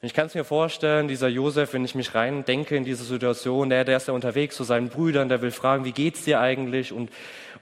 Ich 0.00 0.14
kann 0.14 0.26
es 0.26 0.34
mir 0.34 0.44
vorstellen, 0.44 1.08
dieser 1.08 1.26
Josef, 1.26 1.72
wenn 1.72 1.84
ich 1.84 1.94
mich 1.94 2.14
rein 2.14 2.44
denke 2.44 2.76
in 2.76 2.84
diese 2.84 3.02
Situation, 3.02 3.68
der, 3.68 3.84
der 3.84 3.96
ist 3.96 4.06
ja 4.06 4.14
unterwegs 4.14 4.54
zu 4.54 4.62
seinen 4.62 4.88
Brüdern, 4.88 5.28
der 5.28 5.42
will 5.42 5.50
fragen, 5.50 5.84
wie 5.84 5.92
geht's 5.92 6.24
dir 6.24 6.38
eigentlich? 6.38 6.92
Und, 6.92 7.10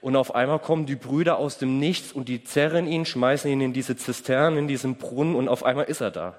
und 0.05 0.15
auf 0.15 0.35
einmal 0.35 0.59
kommen 0.59 0.85
die 0.85 0.95
Brüder 0.95 1.39
aus 1.39 1.57
dem 1.57 1.79
Nichts 1.79 2.11
und 2.11 2.29
die 2.29 2.43
zerren 2.43 2.85
ihn, 2.85 3.05
schmeißen 3.05 3.49
ihn 3.49 3.59
in 3.59 3.73
diese 3.73 3.97
Zisterne, 3.97 4.59
in 4.59 4.67
diesen 4.67 4.97
Brunnen 4.97 5.33
und 5.33 5.47
auf 5.47 5.65
einmal 5.65 5.85
ist 5.85 5.99
er 5.99 6.11
da. 6.11 6.35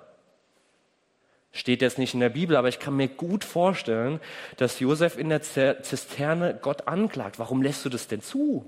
Steht 1.50 1.82
jetzt 1.82 1.98
nicht 1.98 2.14
in 2.14 2.20
der 2.20 2.28
Bibel, 2.28 2.54
aber 2.54 2.68
ich 2.68 2.78
kann 2.78 2.94
mir 2.94 3.08
gut 3.08 3.42
vorstellen, 3.42 4.20
dass 4.56 4.78
Josef 4.78 5.18
in 5.18 5.30
der 5.30 5.42
Zisterne 5.42 6.56
Gott 6.62 6.86
anklagt. 6.86 7.40
Warum 7.40 7.60
lässt 7.60 7.84
du 7.84 7.88
das 7.88 8.06
denn 8.06 8.22
zu? 8.22 8.64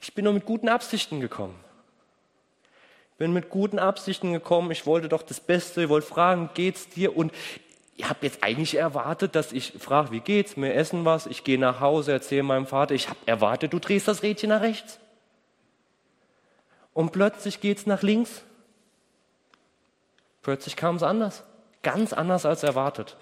Ich 0.00 0.14
bin 0.14 0.24
nur 0.24 0.32
mit 0.32 0.44
guten 0.44 0.68
Absichten 0.68 1.20
gekommen 1.20 1.54
bin 3.18 3.32
mit 3.32 3.50
guten 3.50 3.80
Absichten 3.80 4.32
gekommen, 4.32 4.70
ich 4.70 4.86
wollte 4.86 5.08
doch 5.08 5.22
das 5.22 5.40
Beste, 5.40 5.82
ich 5.82 5.88
wollte 5.88 6.06
fragen, 6.06 6.50
geht's 6.54 6.88
dir? 6.88 7.16
Und 7.16 7.32
ich 7.98 8.08
habe 8.08 8.20
jetzt 8.22 8.44
eigentlich 8.44 8.76
erwartet, 8.76 9.34
dass 9.34 9.52
ich 9.52 9.72
frage, 9.72 10.12
wie 10.12 10.20
geht's? 10.20 10.56
Wir 10.56 10.72
essen 10.74 11.04
was, 11.04 11.26
ich 11.26 11.42
gehe 11.42 11.58
nach 11.58 11.80
Hause, 11.80 12.12
erzähle 12.12 12.44
meinem 12.44 12.66
Vater, 12.66 12.94
ich 12.94 13.08
habe 13.08 13.18
erwartet, 13.26 13.72
du 13.72 13.80
drehst 13.80 14.06
das 14.06 14.22
Rädchen 14.22 14.50
nach 14.50 14.60
rechts. 14.60 15.00
Und 16.94 17.10
plötzlich 17.10 17.60
geht's 17.60 17.86
nach 17.86 18.02
links. 18.02 18.44
Plötzlich 20.42 20.76
kam 20.76 20.94
es 20.94 21.02
anders. 21.02 21.42
Ganz 21.82 22.12
anders 22.12 22.46
als 22.46 22.62
erwartet. 22.62 23.16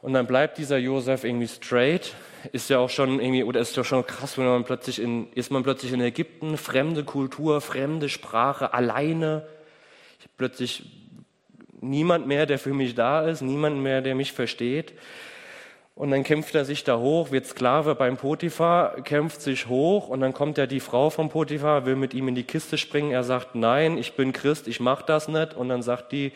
Und 0.00 0.14
dann 0.14 0.26
bleibt 0.26 0.56
dieser 0.56 0.78
Josef 0.78 1.24
irgendwie 1.24 1.48
straight, 1.48 2.14
ist 2.52 2.70
ja 2.70 2.78
auch 2.78 2.88
schon 2.88 3.20
irgendwie, 3.20 3.44
oder 3.44 3.60
ist 3.60 3.76
ja 3.76 3.84
schon 3.84 4.06
krass, 4.06 4.38
wenn 4.38 4.46
man 4.46 4.64
plötzlich 4.64 4.98
in, 4.98 5.30
ist 5.34 5.50
man 5.50 5.62
plötzlich 5.62 5.92
in 5.92 6.00
Ägypten, 6.00 6.56
fremde 6.56 7.04
Kultur, 7.04 7.60
fremde 7.60 8.08
Sprache, 8.08 8.72
alleine. 8.72 9.46
Plötzlich 10.38 10.99
niemand 11.80 12.26
mehr, 12.26 12.46
der 12.46 12.58
für 12.58 12.72
mich 12.72 12.94
da 12.94 13.22
ist, 13.22 13.42
niemand 13.42 13.78
mehr, 13.78 14.02
der 14.02 14.14
mich 14.14 14.32
versteht. 14.32 14.94
Und 15.94 16.12
dann 16.12 16.24
kämpft 16.24 16.54
er 16.54 16.64
sich 16.64 16.84
da 16.84 16.96
hoch, 16.96 17.30
wird 17.30 17.46
Sklave 17.46 17.94
beim 17.94 18.16
Potiphar, 18.16 19.02
kämpft 19.02 19.42
sich 19.42 19.68
hoch 19.68 20.08
und 20.08 20.20
dann 20.20 20.32
kommt 20.32 20.56
ja 20.56 20.66
die 20.66 20.80
Frau 20.80 21.10
vom 21.10 21.28
Potiphar, 21.28 21.84
will 21.84 21.96
mit 21.96 22.14
ihm 22.14 22.28
in 22.28 22.34
die 22.34 22.44
Kiste 22.44 22.78
springen. 22.78 23.10
Er 23.10 23.24
sagt, 23.24 23.54
nein, 23.54 23.98
ich 23.98 24.14
bin 24.14 24.32
Christ, 24.32 24.66
ich 24.66 24.80
mach 24.80 25.02
das 25.02 25.28
nicht. 25.28 25.52
Und 25.52 25.68
dann 25.68 25.82
sagt 25.82 26.12
die, 26.12 26.32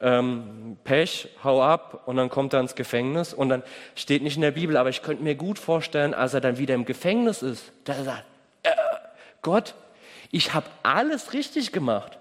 ähm, 0.00 0.76
Pech, 0.84 1.28
hau 1.44 1.62
ab 1.62 2.02
und 2.06 2.16
dann 2.16 2.28
kommt 2.28 2.52
er 2.52 2.60
ins 2.60 2.74
Gefängnis 2.74 3.32
und 3.32 3.48
dann 3.48 3.62
steht 3.94 4.22
nicht 4.22 4.36
in 4.36 4.42
der 4.42 4.50
Bibel, 4.50 4.76
aber 4.76 4.90
ich 4.90 5.02
könnte 5.02 5.22
mir 5.22 5.34
gut 5.34 5.58
vorstellen, 5.58 6.12
als 6.12 6.34
er 6.34 6.40
dann 6.40 6.58
wieder 6.58 6.74
im 6.74 6.84
Gefängnis 6.84 7.42
ist, 7.42 7.72
er 7.86 8.04
sagt, 8.04 8.24
äh, 8.62 8.70
Gott, 9.42 9.74
ich 10.30 10.52
habe 10.52 10.66
alles 10.82 11.32
richtig 11.32 11.72
gemacht. 11.72 12.18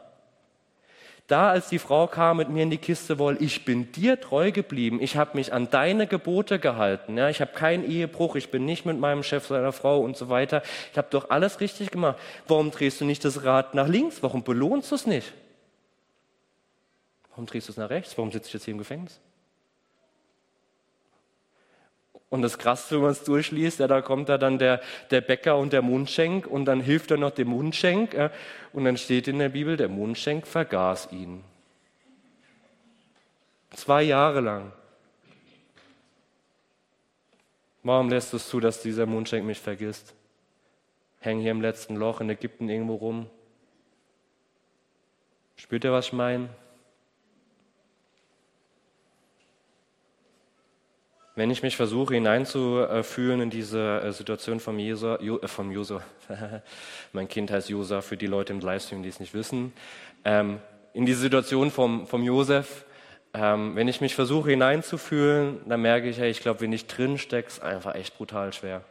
Da, 1.27 1.49
als 1.49 1.69
die 1.69 1.79
Frau 1.79 2.05
kam 2.05 2.38
mit 2.38 2.49
mir 2.49 2.61
in 2.61 2.69
die 2.69 2.77
Kiste 2.77 3.17
wollte, 3.17 3.43
ich 3.43 3.65
bin 3.65 3.91
dir 3.91 4.21
treu 4.21 4.51
geblieben. 4.51 5.01
Ich 5.01 5.17
habe 5.17 5.35
mich 5.35 5.53
an 5.53 5.71
deine 5.71 6.05
Gebote 6.05 6.59
gehalten. 6.59 7.17
Ja, 7.17 7.29
ich 7.29 7.41
habe 7.41 7.51
keinen 7.53 7.83
Ehebruch. 7.83 8.35
Ich 8.35 8.51
bin 8.51 8.65
nicht 8.65 8.85
mit 8.85 8.99
meinem 8.99 9.23
Chef, 9.23 9.47
seiner 9.47 9.71
Frau 9.71 10.01
und 10.01 10.15
so 10.17 10.29
weiter. 10.29 10.61
Ich 10.91 10.97
habe 10.97 11.07
doch 11.09 11.31
alles 11.31 11.61
richtig 11.61 11.89
gemacht. 11.89 12.19
Warum 12.47 12.69
drehst 12.69 13.01
du 13.01 13.05
nicht 13.05 13.25
das 13.25 13.43
Rad 13.43 13.73
nach 13.73 13.88
links? 13.88 14.21
Warum 14.21 14.43
belohnst 14.43 14.91
du 14.91 14.95
es 14.95 15.07
nicht? 15.07 15.33
Warum 17.31 17.47
drehst 17.47 17.69
du 17.69 17.71
es 17.71 17.77
nach 17.77 17.89
rechts? 17.89 18.15
Warum 18.17 18.31
sitze 18.31 18.47
ich 18.47 18.53
jetzt 18.53 18.65
hier 18.65 18.73
im 18.73 18.77
Gefängnis? 18.77 19.19
Und 22.29 22.41
das 22.41 22.57
Krasse, 22.57 22.95
wenn 22.95 23.03
man 23.03 23.11
es 23.11 23.23
durchliest, 23.23 23.79
ja, 23.79 23.88
da 23.88 24.01
kommt 24.01 24.29
da 24.29 24.38
dann 24.38 24.57
der, 24.57 24.81
der 25.11 25.21
Bäcker 25.21 25.57
und 25.57 25.73
der 25.73 25.81
Mundschenk 25.81 26.47
und 26.47 26.65
dann 26.65 26.81
hilft 26.81 27.11
er 27.11 27.17
noch 27.17 27.31
dem 27.31 27.49
Mundschenk. 27.49 28.13
Ja, 28.13 28.31
und 28.73 28.85
dann 28.85 28.97
steht 28.97 29.27
in 29.27 29.39
der 29.39 29.49
Bibel, 29.49 29.77
der 29.77 29.89
Mundschenk 29.89 30.47
vergaß 30.47 31.11
ihn. 31.11 31.43
Zwei 33.71 34.03
Jahre 34.03 34.41
lang. 34.41 34.71
Warum 37.83 38.09
lässt 38.09 38.33
du 38.33 38.38
es 38.38 38.49
zu, 38.49 38.59
dass 38.59 38.81
dieser 38.81 39.05
Mundschenk 39.05 39.45
mich 39.45 39.59
vergisst? 39.59 40.15
Häng 41.19 41.39
hier 41.39 41.51
im 41.51 41.61
letzten 41.61 41.95
Loch 41.95 42.19
in 42.19 42.29
Ägypten 42.29 42.67
irgendwo 42.67 42.95
rum. 42.95 43.29
Spürt 45.55 45.83
ihr, 45.83 45.91
was 45.91 46.07
ich 46.07 46.13
meine? 46.13 46.49
Wenn 51.37 51.51
ich 51.51 51.63
mich 51.63 51.75
versuche 51.75 52.13
hineinzufühlen 52.13 53.41
in 53.41 53.49
diese 53.49 54.01
äh, 54.01 54.13
Situation 54.13 54.61
vom, 54.61 54.79
Jesu, 54.79 55.15
äh, 55.15 55.47
vom 55.47 55.69
Josa, 55.69 56.01
mein 57.11 57.27
Kind 57.27 57.51
heißt 57.51 57.67
Josa 57.67 57.99
für 57.99 58.15
die 58.15 58.27
Leute 58.27 58.53
im 58.53 58.61
Livestream, 58.61 59.03
die 59.03 59.09
es 59.09 59.19
nicht 59.19 59.33
wissen, 59.33 59.73
ähm, 60.23 60.59
in 60.93 61.05
diese 61.05 61.19
Situation 61.19 61.71
vom, 61.71 62.07
vom 62.07 62.23
Josef, 62.23 62.85
ähm, 63.33 63.75
wenn 63.75 63.89
ich 63.89 63.99
mich 63.99 64.15
versuche 64.15 64.51
hineinzufühlen, 64.51 65.59
dann 65.67 65.81
merke 65.81 66.07
ich, 66.07 66.17
hey, 66.19 66.31
ich 66.31 66.39
glaube, 66.39 66.61
wenn 66.61 66.71
ich 66.71 66.87
drin 66.87 67.17
stecke, 67.17 67.49
ist 67.49 67.61
einfach 67.61 67.95
echt 67.95 68.17
brutal 68.17 68.53
schwer. 68.53 68.81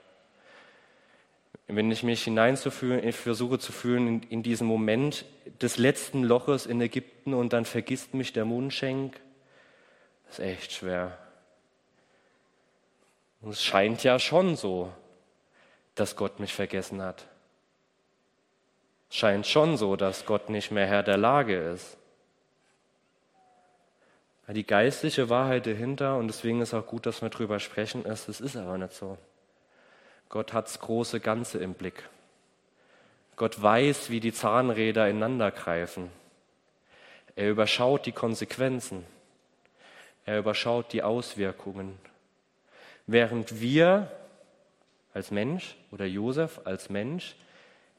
Wenn 1.66 1.90
ich 1.90 2.02
mich 2.02 2.24
hineinzufühlen, 2.24 3.09
ich 3.09 3.16
versuche 3.16 3.59
zu 3.59 3.72
fühlen 3.72 4.07
in, 4.07 4.22
in 4.24 4.42
diesen 4.42 4.66
Moment 4.66 5.24
des 5.62 5.78
letzten 5.78 6.22
Loches 6.22 6.66
in 6.66 6.78
Ägypten 6.83 7.33
und 7.33 7.54
dann 7.54 7.64
vergisst 7.64 8.12
mich 8.12 8.35
der 8.35 8.44
Mundschenk, 8.44 9.18
ist 10.28 10.40
echt 10.40 10.72
schwer. 10.72 11.16
Und 13.44 13.50
es 13.50 13.62
scheint 13.62 14.02
ja 14.02 14.18
schon 14.18 14.57
so, 14.57 14.90
dass 15.96 16.16
Gott 16.16 16.40
mich 16.40 16.54
vergessen 16.54 17.02
hat. 17.02 17.26
Es 19.11 19.16
scheint 19.16 19.46
schon 19.46 19.76
so, 19.76 19.96
dass 19.96 20.24
Gott 20.24 20.48
nicht 20.48 20.70
mehr 20.70 20.87
Herr 20.87 21.02
der 21.02 21.18
Lage 21.18 21.54
ist. 21.54 21.98
Die 24.48 24.66
geistliche 24.66 25.28
Wahrheit 25.28 25.66
dahinter, 25.66 26.16
und 26.16 26.28
deswegen 26.28 26.62
ist 26.62 26.72
auch 26.72 26.87
gut, 26.87 27.04
dass 27.04 27.20
wir 27.20 27.28
darüber 27.28 27.61
sprechen, 27.61 28.07
ist, 28.07 28.30
es 28.30 28.40
ist 28.40 28.57
aber 28.57 28.78
nicht 28.78 28.94
so. 28.94 29.18
Gott 30.30 30.54
hat 30.54 30.64
das 30.64 30.80
große 30.80 31.20
Ganze 31.20 31.59
im 31.59 31.74
Blick. 31.74 32.02
Gott 33.37 33.61
weiß, 33.61 34.09
wie 34.09 34.20
die 34.20 34.33
Zahnräder 34.33 35.07
ineinander 35.07 35.50
greifen. 35.50 36.11
Er 37.37 37.50
überschaut 37.50 38.07
die 38.07 38.12
Konsequenzen. 38.12 39.04
Er 40.24 40.38
überschaut 40.38 40.94
die 40.94 41.02
Auswirkungen. 41.02 41.98
Während 43.07 43.61
wir 43.61 44.11
als 45.12 45.31
Mensch 45.31 45.77
oder 45.90 46.07
Josef 46.07 46.61
als 46.64 46.90
Mensch 46.90 47.37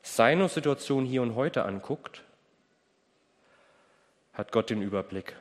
seine 0.02 0.50
Situation 0.50 1.06
hier 1.06 1.22
und 1.22 1.36
heute 1.36 1.64
anguckt, 1.64 2.24
hat 4.34 4.52
Gott 4.52 4.70
den 4.70 4.82
Überblick 4.82 5.36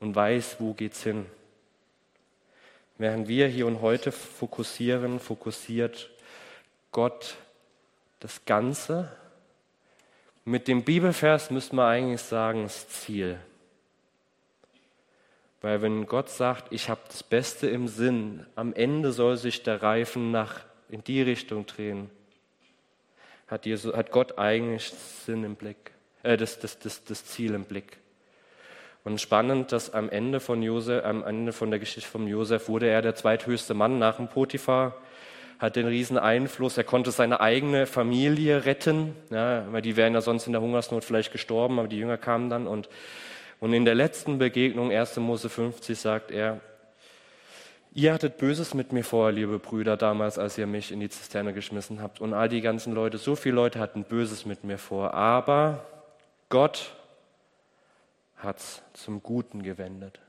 und 0.00 0.14
weiß, 0.14 0.56
wo 0.58 0.74
geht's 0.74 1.02
hin. 1.02 1.26
Während 2.98 3.28
wir 3.28 3.48
hier 3.48 3.66
und 3.66 3.80
heute 3.80 4.12
fokussieren, 4.12 5.20
fokussiert 5.20 6.10
Gott 6.92 7.36
das 8.18 8.44
Ganze. 8.44 9.10
Mit 10.44 10.68
dem 10.68 10.84
Bibelvers 10.84 11.50
müsste 11.50 11.76
man 11.76 11.86
eigentlich 11.86 12.20
sagen, 12.20 12.64
das 12.64 12.88
Ziel. 12.88 13.38
Weil 15.60 15.82
wenn 15.82 16.06
Gott 16.06 16.30
sagt, 16.30 16.72
ich 16.72 16.88
habe 16.88 17.00
das 17.08 17.22
Beste 17.22 17.68
im 17.68 17.86
Sinn, 17.86 18.46
am 18.56 18.72
Ende 18.72 19.12
soll 19.12 19.36
sich 19.36 19.62
der 19.62 19.82
Reifen 19.82 20.30
nach 20.30 20.60
in 20.88 21.04
die 21.04 21.22
Richtung 21.22 21.66
drehen, 21.66 22.10
hat, 23.46 23.66
Jesus, 23.66 23.94
hat 23.94 24.10
Gott 24.10 24.38
eigentlich 24.38 24.90
Sinn 24.90 25.44
im 25.44 25.56
Blick, 25.56 25.92
äh, 26.22 26.36
das, 26.36 26.58
das, 26.58 26.78
das, 26.78 27.04
das 27.04 27.24
Ziel 27.26 27.54
im 27.54 27.64
Blick. 27.64 27.98
Und 29.02 29.20
spannend, 29.20 29.72
dass 29.72 29.92
am 29.92 30.10
Ende 30.10 30.40
von 30.40 30.62
Josef, 30.62 31.04
am 31.04 31.24
Ende 31.24 31.52
von 31.52 31.70
der 31.70 31.80
Geschichte 31.80 32.08
von 32.08 32.26
Josef 32.26 32.68
wurde 32.68 32.86
er 32.86 33.02
der 33.02 33.14
zweithöchste 33.14 33.74
Mann 33.74 33.98
nach 33.98 34.16
dem 34.16 34.28
Potiphar, 34.28 34.94
hat 35.58 35.76
den 35.76 35.86
riesen 35.86 36.16
Einfluss, 36.16 36.78
er 36.78 36.84
konnte 36.84 37.10
seine 37.10 37.40
eigene 37.40 37.86
Familie 37.86 38.64
retten, 38.64 39.14
ja, 39.30 39.70
weil 39.72 39.82
die 39.82 39.96
wären 39.96 40.14
ja 40.14 40.22
sonst 40.22 40.46
in 40.46 40.52
der 40.52 40.62
Hungersnot 40.62 41.04
vielleicht 41.04 41.32
gestorben, 41.32 41.78
aber 41.78 41.88
die 41.88 41.98
Jünger 41.98 42.16
kamen 42.16 42.48
dann 42.48 42.66
und 42.66 42.88
und 43.60 43.74
in 43.74 43.84
der 43.84 43.94
letzten 43.94 44.38
Begegnung, 44.38 44.90
1. 44.90 45.18
Mose 45.18 45.50
50, 45.50 45.98
sagt 45.98 46.30
er, 46.30 46.60
ihr 47.92 48.14
hattet 48.14 48.38
Böses 48.38 48.72
mit 48.72 48.92
mir 48.92 49.04
vor, 49.04 49.30
liebe 49.30 49.58
Brüder, 49.58 49.98
damals, 49.98 50.38
als 50.38 50.56
ihr 50.56 50.66
mich 50.66 50.90
in 50.90 51.00
die 51.00 51.10
Zisterne 51.10 51.52
geschmissen 51.52 52.00
habt. 52.00 52.20
Und 52.20 52.32
all 52.32 52.48
die 52.48 52.62
ganzen 52.62 52.94
Leute, 52.94 53.18
so 53.18 53.36
viele 53.36 53.56
Leute 53.56 53.78
hatten 53.78 54.04
Böses 54.04 54.46
mit 54.46 54.64
mir 54.64 54.78
vor. 54.78 55.12
Aber 55.12 55.84
Gott 56.48 56.96
hat 58.36 58.58
es 58.58 58.82
zum 58.94 59.22
Guten 59.22 59.62
gewendet. 59.62 60.20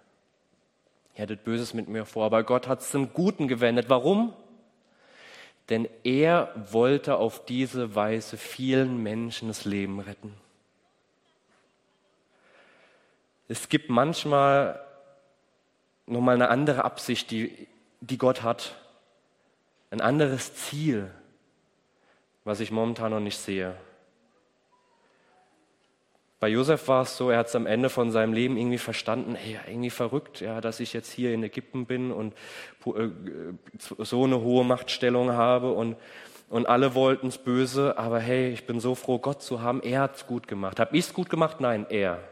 Ihr 1.16 1.24
hattet 1.24 1.46
Böses 1.46 1.74
mit 1.74 1.88
mir 1.88 2.06
vor, 2.06 2.26
aber 2.26 2.44
Gott 2.44 2.68
hat 2.68 2.82
es 2.82 2.90
zum 2.90 3.14
Guten 3.14 3.48
gewendet. 3.48 3.90
Warum? 3.90 4.34
Denn 5.70 5.88
er 6.04 6.54
wollte 6.72 7.16
auf 7.16 7.46
diese 7.46 7.96
Weise 7.96 8.36
vielen 8.36 9.02
Menschen 9.02 9.48
das 9.48 9.64
Leben 9.64 10.02
retten. 10.02 10.34
Es 13.52 13.68
gibt 13.68 13.90
manchmal 13.90 14.80
nochmal 16.06 16.36
eine 16.36 16.48
andere 16.48 16.86
Absicht, 16.86 17.32
die, 17.32 17.68
die 18.00 18.18
Gott 18.18 18.44
hat. 18.44 18.78
Ein 19.90 20.00
anderes 20.00 20.56
Ziel, 20.56 21.12
was 22.46 22.62
ich 22.62 22.72
momentan 22.72 23.12
noch 23.12 23.20
nicht 23.20 23.38
sehe. 23.38 23.76
Bei 26.40 26.48
Josef 26.48 26.88
war 26.88 27.02
es 27.02 27.18
so, 27.18 27.30
er 27.30 27.40
hat 27.40 27.48
es 27.48 27.56
am 27.58 27.66
Ende 27.66 27.90
von 27.90 28.10
seinem 28.10 28.32
Leben 28.32 28.56
irgendwie 28.56 28.78
verstanden, 28.78 29.36
hey, 29.36 29.60
irgendwie 29.68 29.90
verrückt, 29.90 30.40
ja, 30.40 30.62
dass 30.62 30.80
ich 30.80 30.94
jetzt 30.94 31.12
hier 31.12 31.34
in 31.34 31.44
Ägypten 31.44 31.86
bin 31.86 32.14
und 32.14 32.34
äh, 32.86 33.10
so 33.98 34.24
eine 34.24 34.40
hohe 34.40 34.64
Machtstellung 34.64 35.34
habe 35.34 35.74
und, 35.74 35.98
und 36.48 36.70
alle 36.70 36.96
wollten 36.96 37.28
es 37.28 37.38
böse, 37.38 37.98
aber 37.98 38.22
hey, 38.22 38.54
ich 38.54 38.66
bin 38.66 38.80
so 38.80 38.96
froh, 38.96 39.20
Gott 39.20 39.42
zu 39.42 39.62
haben, 39.62 39.84
er 39.84 40.04
hat 40.04 40.16
es 40.16 40.26
gut 40.26 40.48
gemacht. 40.48 40.80
Hab 40.80 40.94
ich 40.94 41.08
es 41.08 41.14
gut 41.14 41.30
gemacht? 41.30 41.60
Nein, 41.60 41.86
er. 41.90 42.24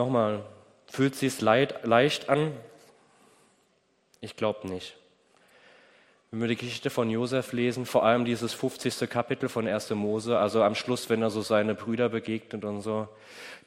Nochmal, 0.00 0.42
fühlt 0.86 1.14
sich 1.14 1.42
leid, 1.42 1.84
leicht 1.84 2.30
an? 2.30 2.52
Ich 4.22 4.34
glaube 4.34 4.66
nicht. 4.66 4.96
Wenn 6.30 6.40
wir 6.40 6.48
die 6.48 6.56
Geschichte 6.56 6.88
von 6.88 7.10
Josef 7.10 7.52
lesen, 7.52 7.84
vor 7.84 8.02
allem 8.02 8.24
dieses 8.24 8.54
50. 8.54 9.10
Kapitel 9.10 9.50
von 9.50 9.68
1. 9.68 9.90
Mose, 9.90 10.38
also 10.38 10.62
am 10.62 10.74
Schluss, 10.74 11.10
wenn 11.10 11.20
er 11.20 11.28
so 11.28 11.42
seine 11.42 11.74
Brüder 11.74 12.08
begegnet 12.08 12.64
und 12.64 12.80
so, 12.80 13.08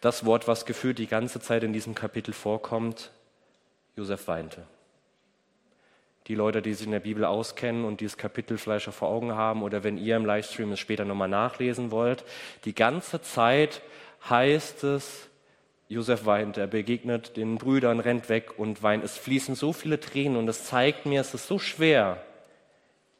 das 0.01 0.25
Wort, 0.25 0.47
was 0.47 0.65
gefühlt 0.65 0.97
die 0.97 1.05
ganze 1.05 1.39
Zeit 1.39 1.61
in 1.61 1.71
diesem 1.71 1.93
Kapitel 1.93 2.33
vorkommt, 2.33 3.11
Josef 3.95 4.27
weinte. 4.27 4.63
Die 6.25 6.33
Leute, 6.33 6.63
die 6.63 6.73
sich 6.73 6.87
in 6.87 6.93
der 6.93 6.99
Bibel 6.99 7.25
auskennen 7.25 7.85
und 7.85 8.01
dieses 8.01 8.17
Kapitel 8.17 8.57
vielleicht 8.57 8.89
auch 8.89 8.93
vor 8.93 9.09
Augen 9.09 9.35
haben 9.35 9.61
oder 9.61 9.83
wenn 9.83 9.99
ihr 9.99 10.15
im 10.15 10.25
Livestream 10.25 10.71
es 10.71 10.79
später 10.79 11.05
nochmal 11.05 11.29
nachlesen 11.29 11.91
wollt, 11.91 12.25
die 12.65 12.73
ganze 12.73 13.21
Zeit 13.21 13.83
heißt 14.27 14.83
es, 14.83 15.29
Josef 15.93 16.25
weint, 16.25 16.57
er 16.57 16.65
begegnet 16.65 17.37
den 17.37 17.59
Brüdern, 17.59 17.99
rennt 17.99 18.27
weg 18.27 18.57
und 18.57 18.81
weint. 18.81 19.03
Es 19.03 19.17
fließen 19.19 19.53
so 19.53 19.73
viele 19.73 19.99
Tränen 19.99 20.37
und 20.37 20.47
es 20.47 20.65
zeigt 20.65 21.05
mir, 21.05 21.21
es 21.21 21.35
ist 21.35 21.47
so 21.47 21.59
schwer 21.59 22.19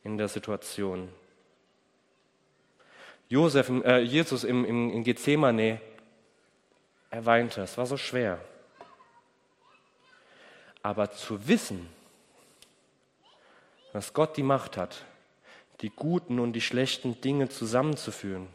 in 0.04 0.18
der 0.18 0.28
Situation. 0.28 1.08
Josef, 3.30 3.70
äh, 3.70 4.00
Jesus 4.00 4.44
im, 4.44 4.66
im, 4.66 4.92
in 4.92 5.04
Gethsemane, 5.04 5.80
er 7.12 7.26
weinte, 7.28 7.62
es 7.62 7.78
war 7.78 7.86
so 7.86 7.96
schwer. 7.96 8.40
Aber 10.82 11.12
zu 11.12 11.48
wissen, 11.48 11.88
dass 13.94 14.14
Gott 14.14 14.36
die 14.36 14.44
Macht 14.44 14.78
hat, 14.78 15.06
die 15.82 15.92
guten 15.92 16.40
und 16.40 16.54
die 16.54 16.62
schlechten 16.62 17.22
Dinge 17.22 17.50
zusammenzuführen, 17.50 18.48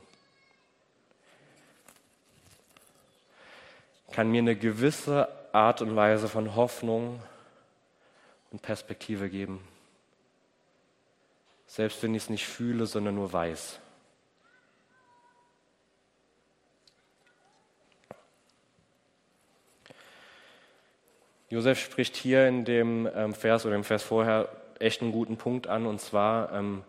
kann 4.12 4.30
mir 4.30 4.38
eine 4.38 4.56
gewisse 4.56 5.28
Art 5.52 5.82
und 5.82 5.96
Weise 5.96 6.28
von 6.28 6.54
Hoffnung 6.54 7.22
und 8.50 8.62
Perspektive 8.62 9.28
geben. 9.28 9.66
Selbst 11.66 12.02
wenn 12.02 12.14
ich 12.14 12.24
es 12.24 12.30
nicht 12.30 12.46
fühle, 12.46 12.86
sondern 12.86 13.14
nur 13.14 13.32
weiß. 13.32 13.78
Josef 21.50 21.80
spricht 21.80 22.16
hier 22.16 22.46
in 22.46 22.64
dem 22.64 23.08
ähm, 23.14 23.34
Vers 23.34 23.64
oder 23.64 23.74
im 23.74 23.84
Vers 23.84 24.02
vorher 24.02 24.48
echt 24.78 25.00
einen 25.00 25.12
guten 25.12 25.38
Punkt 25.38 25.66
an, 25.66 25.86
und 25.86 26.00
zwar, 26.00 26.52
ähm, 26.52 26.84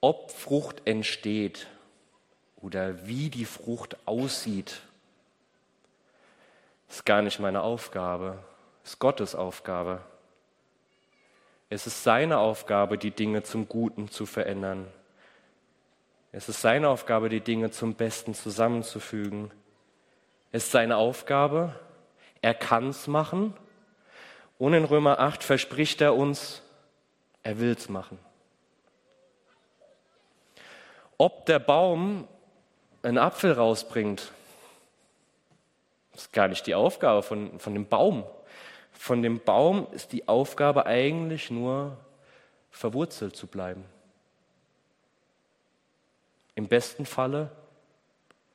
ob 0.00 0.30
Frucht 0.30 0.82
entsteht 0.86 1.66
oder 2.56 3.06
wie 3.06 3.28
die 3.28 3.44
Frucht 3.44 3.96
aussieht, 4.06 4.80
ist 6.90 7.06
gar 7.06 7.22
nicht 7.22 7.40
meine 7.40 7.62
Aufgabe, 7.62 8.38
ist 8.84 8.98
Gottes 8.98 9.34
Aufgabe. 9.34 10.00
Es 11.68 11.86
ist 11.86 12.02
seine 12.02 12.38
Aufgabe, 12.38 12.98
die 12.98 13.12
Dinge 13.12 13.42
zum 13.42 13.68
Guten 13.68 14.10
zu 14.10 14.26
verändern. 14.26 14.86
Es 16.32 16.48
ist 16.48 16.60
seine 16.60 16.88
Aufgabe, 16.88 17.28
die 17.28 17.40
Dinge 17.40 17.70
zum 17.70 17.94
Besten 17.94 18.34
zusammenzufügen. 18.34 19.50
Es 20.52 20.64
ist 20.64 20.72
seine 20.72 20.96
Aufgabe, 20.96 21.74
er 22.42 22.54
kann 22.54 22.88
es 22.88 23.06
machen. 23.06 23.54
Und 24.58 24.74
in 24.74 24.84
Römer 24.84 25.20
8 25.20 25.42
verspricht 25.42 26.00
er 26.00 26.14
uns, 26.14 26.62
er 27.42 27.58
will 27.60 27.72
es 27.72 27.88
machen. 27.88 28.18
ob 31.20 31.44
der 31.44 31.58
Baum 31.58 32.26
einen 33.02 33.18
Apfel 33.18 33.52
rausbringt, 33.52 34.32
ist 36.20 36.32
gar 36.32 36.48
nicht 36.48 36.66
die 36.66 36.74
Aufgabe 36.74 37.22
von, 37.22 37.58
von 37.58 37.74
dem 37.74 37.86
Baum. 37.86 38.24
Von 38.92 39.22
dem 39.22 39.40
Baum 39.40 39.86
ist 39.92 40.12
die 40.12 40.28
Aufgabe 40.28 40.86
eigentlich 40.86 41.50
nur, 41.50 41.96
verwurzelt 42.70 43.34
zu 43.34 43.46
bleiben. 43.46 43.84
Im 46.54 46.68
besten 46.68 47.06
Falle 47.06 47.50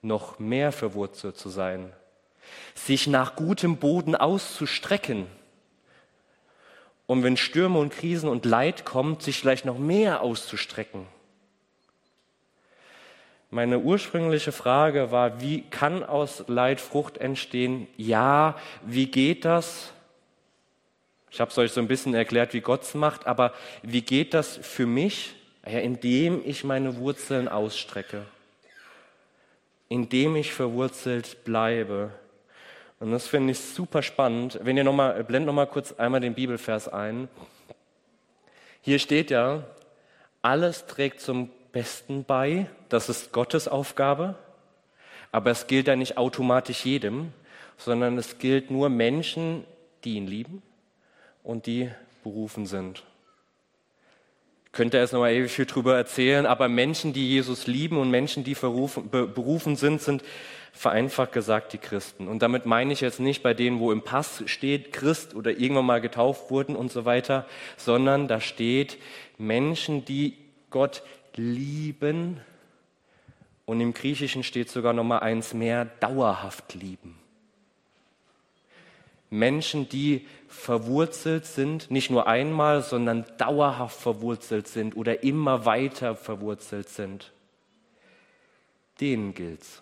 noch 0.01 0.37
mehr 0.37 0.71
verwurzelt 0.71 1.37
zu 1.37 1.49
sein, 1.49 1.91
sich 2.75 3.07
nach 3.07 3.35
gutem 3.35 3.77
Boden 3.77 4.15
auszustrecken. 4.15 5.25
Und 7.07 7.23
wenn 7.23 7.37
Stürme 7.37 7.79
und 7.79 7.91
Krisen 7.91 8.29
und 8.29 8.45
Leid 8.45 8.85
kommt, 8.85 9.23
sich 9.23 9.39
vielleicht 9.39 9.65
noch 9.65 9.77
mehr 9.77 10.21
auszustrecken. 10.21 11.07
Meine 13.51 13.79
ursprüngliche 13.79 14.51
Frage 14.51 15.11
war, 15.11 15.39
wie 15.39 15.61
kann 15.61 16.03
aus 16.03 16.43
Leid 16.47 16.81
Frucht 16.81 17.17
entstehen? 17.17 17.87
Ja, 17.95 18.57
wie 18.85 19.05
geht 19.05 19.45
das? 19.45 19.93
Ich 21.31 21.39
habe 21.39 21.51
es 21.51 21.57
euch 21.57 21.71
so 21.71 21.81
ein 21.81 21.87
bisschen 21.87 22.13
erklärt, 22.13 22.53
wie 22.53 22.61
Gott 22.61 22.83
es 22.83 22.93
macht, 22.93 23.27
aber 23.27 23.53
wie 23.83 24.01
geht 24.01 24.33
das 24.33 24.57
für 24.57 24.85
mich? 24.85 25.35
Ja, 25.65 25.79
indem 25.79 26.41
ich 26.45 26.63
meine 26.63 26.97
Wurzeln 26.97 27.47
ausstrecke, 27.47 28.25
indem 29.89 30.35
ich 30.35 30.53
verwurzelt 30.53 31.43
bleibe. 31.43 32.11
Und 32.99 33.11
das 33.11 33.27
finde 33.27 33.51
ich 33.51 33.59
super 33.59 34.01
spannend. 34.01 34.59
Wenn 34.63 34.77
ihr 34.77 34.83
noch 34.83 34.93
mal, 34.93 35.23
blend 35.23 35.45
noch 35.45 35.53
mal 35.53 35.65
kurz 35.65 35.91
einmal 35.93 36.21
den 36.21 36.35
Bibelvers 36.35 36.87
ein. 36.87 37.27
Hier 38.81 38.99
steht 38.99 39.31
ja, 39.31 39.63
alles 40.41 40.85
trägt 40.85 41.19
zum 41.19 41.49
Besten 41.71 42.23
bei. 42.23 42.67
Das 42.89 43.09
ist 43.09 43.31
Gottes 43.31 43.67
Aufgabe. 43.67 44.35
Aber 45.31 45.51
es 45.51 45.67
gilt 45.67 45.87
ja 45.87 45.95
nicht 45.95 46.17
automatisch 46.17 46.85
jedem, 46.85 47.33
sondern 47.77 48.17
es 48.17 48.37
gilt 48.37 48.71
nur 48.71 48.89
Menschen, 48.89 49.65
die 50.03 50.15
ihn 50.15 50.27
lieben 50.27 50.61
und 51.43 51.65
die 51.65 51.91
berufen 52.23 52.65
sind. 52.65 53.03
Ich 54.65 54.71
könnte 54.71 54.97
erst 54.97 55.13
noch 55.13 55.19
mal 55.21 55.31
ewig 55.31 55.51
viel 55.51 55.65
drüber 55.65 55.95
erzählen, 55.95 56.45
aber 56.45 56.67
Menschen, 56.69 57.13
die 57.13 57.29
Jesus 57.29 57.67
lieben 57.67 57.97
und 57.97 58.11
Menschen, 58.11 58.43
die 58.43 58.55
berufen 58.55 59.75
sind, 59.75 60.01
sind 60.01 60.23
vereinfacht 60.73 61.31
gesagt 61.31 61.71
die 61.71 61.77
Christen. 61.77 62.27
Und 62.27 62.41
damit 62.41 62.65
meine 62.65 62.91
ich 62.91 62.99
jetzt 62.99 63.21
nicht 63.21 63.41
bei 63.41 63.53
denen, 63.53 63.79
wo 63.79 63.93
im 63.93 64.01
Pass 64.01 64.43
steht 64.45 64.91
Christ 64.91 65.33
oder 65.33 65.51
irgendwann 65.51 65.85
mal 65.85 66.01
getauft 66.01 66.51
wurden 66.51 66.75
und 66.75 66.91
so 66.91 67.05
weiter, 67.05 67.45
sondern 67.77 68.27
da 68.27 68.41
steht 68.41 68.97
Menschen, 69.37 70.03
die 70.03 70.37
Gott 70.69 71.03
lieben. 71.35 72.41
Und 73.65 73.81
im 73.81 73.93
Griechischen 73.93 74.43
steht 74.43 74.69
sogar 74.69 74.93
noch 74.93 75.03
mal 75.03 75.19
eins 75.19 75.53
mehr, 75.53 75.85
dauerhaft 75.85 76.73
lieben. 76.75 77.19
Menschen, 79.29 79.89
die 79.89 80.27
verwurzelt 80.47 81.45
sind, 81.45 81.89
nicht 81.89 82.11
nur 82.11 82.27
einmal, 82.27 82.83
sondern 82.83 83.25
dauerhaft 83.37 83.99
verwurzelt 83.99 84.67
sind 84.67 84.95
oder 84.95 85.23
immer 85.23 85.65
weiter 85.65 86.15
verwurzelt 86.15 86.89
sind. 86.89 87.31
Denen 89.01 89.33
gilt's. 89.33 89.81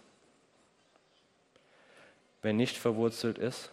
Wer 2.42 2.54
nicht 2.54 2.78
verwurzelt 2.78 3.38
ist, 3.38 3.70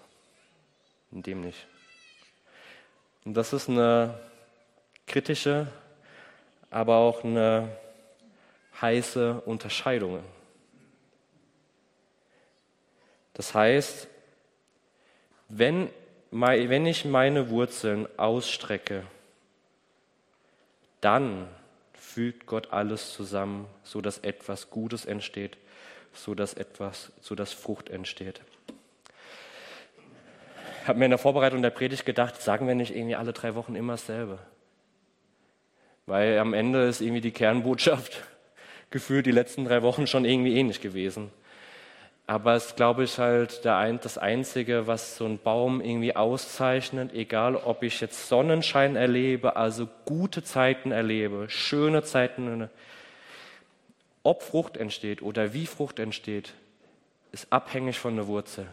dem 1.10 1.40
nicht. 1.40 1.66
Und 3.24 3.34
das 3.34 3.52
ist 3.52 3.68
eine 3.68 4.18
kritische 5.06 5.68
aber 6.70 6.96
auch 6.96 7.24
eine 7.24 7.68
heiße 8.80 9.42
Unterscheidung. 9.44 10.22
Das 13.34 13.54
heißt, 13.54 14.08
wenn, 15.48 15.90
wenn 16.30 16.86
ich 16.86 17.04
meine 17.04 17.50
Wurzeln 17.50 18.06
ausstrecke, 18.18 19.04
dann 21.00 21.48
fügt 21.94 22.46
Gott 22.46 22.72
alles 22.72 23.12
zusammen, 23.12 23.66
so 23.82 24.00
dass 24.00 24.18
etwas 24.18 24.70
Gutes 24.70 25.04
entsteht, 25.04 25.56
so 26.12 26.34
dass 26.34 26.54
etwas, 26.54 27.12
so 27.20 27.36
Frucht 27.36 27.88
entsteht. 27.88 28.40
Ich 30.82 30.88
habe 30.88 30.98
mir 30.98 31.04
in 31.06 31.10
der 31.10 31.18
Vorbereitung 31.18 31.62
der 31.62 31.70
Predigt 31.70 32.04
gedacht, 32.04 32.40
sagen 32.40 32.66
wir 32.66 32.74
nicht 32.74 32.94
irgendwie 32.94 33.16
alle 33.16 33.32
drei 33.32 33.54
Wochen 33.54 33.74
immer 33.74 33.94
dasselbe? 33.94 34.38
Weil 36.06 36.38
am 36.38 36.54
Ende 36.54 36.86
ist 36.86 37.00
irgendwie 37.00 37.20
die 37.20 37.32
Kernbotschaft 37.32 38.22
gefühlt 38.90 39.26
die 39.26 39.30
letzten 39.30 39.64
drei 39.64 39.82
Wochen 39.82 40.06
schon 40.06 40.24
irgendwie 40.24 40.56
ähnlich 40.56 40.80
gewesen. 40.80 41.30
Aber 42.26 42.54
es 42.54 42.76
glaube 42.76 43.04
ich, 43.04 43.18
halt 43.18 43.64
das 43.64 44.16
Einzige, 44.16 44.86
was 44.86 45.16
so 45.16 45.24
ein 45.24 45.38
Baum 45.38 45.80
irgendwie 45.80 46.14
auszeichnet, 46.14 47.12
egal 47.12 47.56
ob 47.56 47.82
ich 47.82 48.00
jetzt 48.00 48.28
Sonnenschein 48.28 48.94
erlebe, 48.94 49.56
also 49.56 49.88
gute 50.04 50.44
Zeiten 50.44 50.92
erlebe, 50.92 51.50
schöne 51.50 52.04
Zeiten, 52.04 52.70
ob 54.22 54.42
Frucht 54.42 54.76
entsteht 54.76 55.22
oder 55.22 55.54
wie 55.54 55.66
Frucht 55.66 55.98
entsteht, 55.98 56.54
ist 57.32 57.52
abhängig 57.52 57.98
von 57.98 58.14
der 58.14 58.26
Wurzel. 58.28 58.68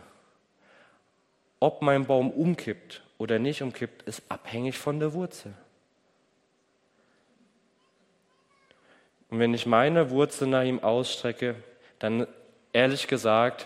Ob 1.59 1.81
mein 1.81 2.05
Baum 2.05 2.29
umkippt 2.29 3.01
oder 3.17 3.39
nicht 3.39 3.63
umkippt, 3.63 4.03
ist 4.03 4.21
abhängig 4.29 4.77
von 4.77 4.99
der 4.99 5.13
Wurzel. 5.13 5.53
Und 9.29 9.39
wenn 9.39 9.53
ich 9.53 9.65
meine 9.65 10.09
Wurzel 10.09 10.47
nach 10.47 10.63
ihm 10.63 10.83
ausstrecke, 10.83 11.55
dann 11.99 12.27
ehrlich 12.73 13.07
gesagt, 13.07 13.65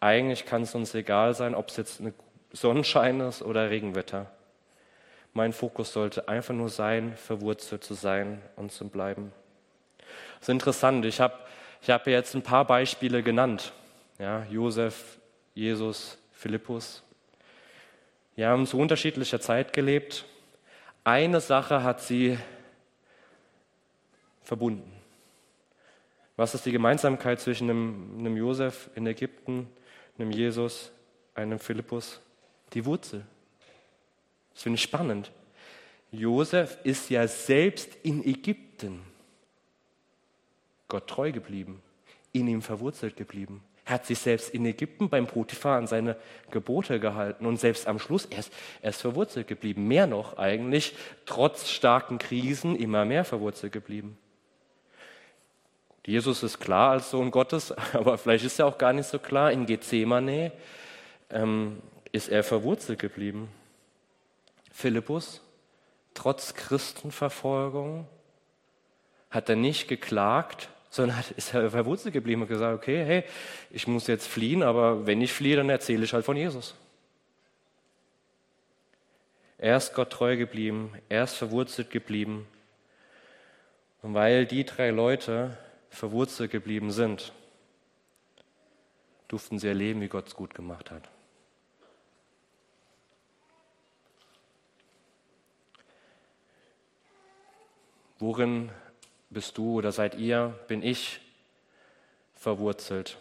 eigentlich 0.00 0.46
kann 0.46 0.62
es 0.62 0.74
uns 0.74 0.94
egal 0.94 1.34
sein, 1.34 1.54
ob 1.54 1.68
es 1.68 1.76
jetzt 1.76 2.00
eine 2.00 2.14
Sonnenschein 2.52 3.20
ist 3.20 3.42
oder 3.42 3.70
Regenwetter. 3.70 4.30
Mein 5.34 5.52
Fokus 5.52 5.92
sollte 5.92 6.28
einfach 6.28 6.54
nur 6.54 6.68
sein, 6.68 7.16
verwurzelt 7.16 7.84
zu 7.84 7.94
sein 7.94 8.42
und 8.56 8.72
zu 8.72 8.88
bleiben. 8.88 9.32
Das 10.38 10.48
ist 10.48 10.52
interessant. 10.52 11.04
Ich 11.06 11.20
habe 11.20 11.34
ich 11.80 11.90
hab 11.90 12.06
jetzt 12.06 12.34
ein 12.34 12.42
paar 12.42 12.64
Beispiele 12.64 13.22
genannt. 13.22 13.72
Ja, 14.18 14.44
Josef, 14.50 15.18
Jesus, 15.54 16.18
Philippus. 16.32 17.02
Die 18.36 18.44
haben 18.44 18.66
zu 18.66 18.78
unterschiedlicher 18.78 19.40
Zeit 19.40 19.72
gelebt. 19.72 20.24
Eine 21.04 21.40
Sache 21.40 21.82
hat 21.82 22.00
sie 22.00 22.38
verbunden. 24.52 24.92
Was 26.36 26.54
ist 26.54 26.66
die 26.66 26.72
Gemeinsamkeit 26.72 27.40
zwischen 27.40 27.70
einem, 27.70 28.18
einem 28.18 28.36
Josef 28.36 28.90
in 28.94 29.06
Ägypten, 29.06 29.66
einem 30.18 30.30
Jesus, 30.30 30.92
einem 31.34 31.58
Philippus? 31.58 32.20
Die 32.74 32.84
Wurzel. 32.84 33.24
Das 34.52 34.64
finde 34.64 34.74
ich 34.74 34.82
spannend. 34.82 35.32
Josef 36.10 36.76
ist 36.84 37.08
ja 37.08 37.26
selbst 37.26 37.96
in 38.02 38.22
Ägypten 38.22 39.00
Gott 40.86 41.08
treu 41.08 41.32
geblieben, 41.32 41.80
in 42.32 42.46
ihm 42.46 42.60
verwurzelt 42.60 43.16
geblieben. 43.16 43.64
Er 43.86 43.94
hat 43.94 44.04
sich 44.04 44.18
selbst 44.18 44.50
in 44.50 44.66
Ägypten 44.66 45.08
beim 45.08 45.26
Potiphar 45.26 45.78
an 45.78 45.86
seine 45.86 46.18
Gebote 46.50 47.00
gehalten 47.00 47.46
und 47.46 47.58
selbst 47.58 47.86
am 47.86 47.98
Schluss 47.98 48.26
er 48.26 48.40
ist, 48.40 48.52
er 48.82 48.90
ist 48.90 49.00
verwurzelt 49.00 49.48
geblieben. 49.48 49.88
Mehr 49.88 50.06
noch 50.06 50.36
eigentlich, 50.36 50.94
trotz 51.24 51.70
starken 51.70 52.18
Krisen 52.18 52.76
immer 52.76 53.06
mehr 53.06 53.24
verwurzelt 53.24 53.72
geblieben. 53.72 54.18
Jesus 56.04 56.42
ist 56.42 56.58
klar 56.58 56.90
als 56.90 57.10
Sohn 57.10 57.30
Gottes, 57.30 57.72
aber 57.92 58.18
vielleicht 58.18 58.44
ist 58.44 58.58
er 58.58 58.66
auch 58.66 58.78
gar 58.78 58.92
nicht 58.92 59.06
so 59.06 59.18
klar. 59.18 59.52
In 59.52 59.66
Gethsemane 59.66 60.52
ähm, 61.30 61.80
ist 62.10 62.28
er 62.28 62.42
verwurzelt 62.42 62.98
geblieben. 62.98 63.48
Philippus, 64.72 65.40
trotz 66.14 66.54
Christenverfolgung, 66.54 68.06
hat 69.30 69.48
er 69.48 69.56
nicht 69.56 69.88
geklagt, 69.88 70.68
sondern 70.90 71.24
ist 71.36 71.54
er 71.54 71.70
verwurzelt 71.70 72.12
geblieben 72.12 72.42
und 72.42 72.48
gesagt, 72.48 72.74
okay, 72.74 73.04
hey, 73.04 73.24
ich 73.70 73.86
muss 73.86 74.06
jetzt 74.06 74.26
fliehen, 74.26 74.62
aber 74.62 75.06
wenn 75.06 75.20
ich 75.22 75.32
fliehe, 75.32 75.56
dann 75.56 75.70
erzähle 75.70 76.04
ich 76.04 76.12
halt 76.12 76.24
von 76.24 76.36
Jesus. 76.36 76.74
Er 79.56 79.76
ist 79.76 79.94
Gott 79.94 80.10
treu 80.10 80.36
geblieben, 80.36 80.92
er 81.08 81.24
ist 81.24 81.34
verwurzelt 81.34 81.90
geblieben. 81.90 82.46
Und 84.02 84.12
weil 84.12 84.44
die 84.44 84.64
drei 84.64 84.90
Leute 84.90 85.56
verwurzelt 85.92 86.50
geblieben 86.50 86.90
sind, 86.90 87.32
durften 89.28 89.58
sie 89.58 89.68
erleben, 89.68 90.00
wie 90.00 90.08
Gott 90.08 90.26
es 90.26 90.34
gut 90.34 90.54
gemacht 90.54 90.90
hat. 90.90 91.08
Worin 98.18 98.70
bist 99.30 99.58
du 99.58 99.78
oder 99.78 99.92
seid 99.92 100.14
ihr, 100.14 100.58
bin 100.66 100.82
ich 100.82 101.20
verwurzelt? 102.34 103.18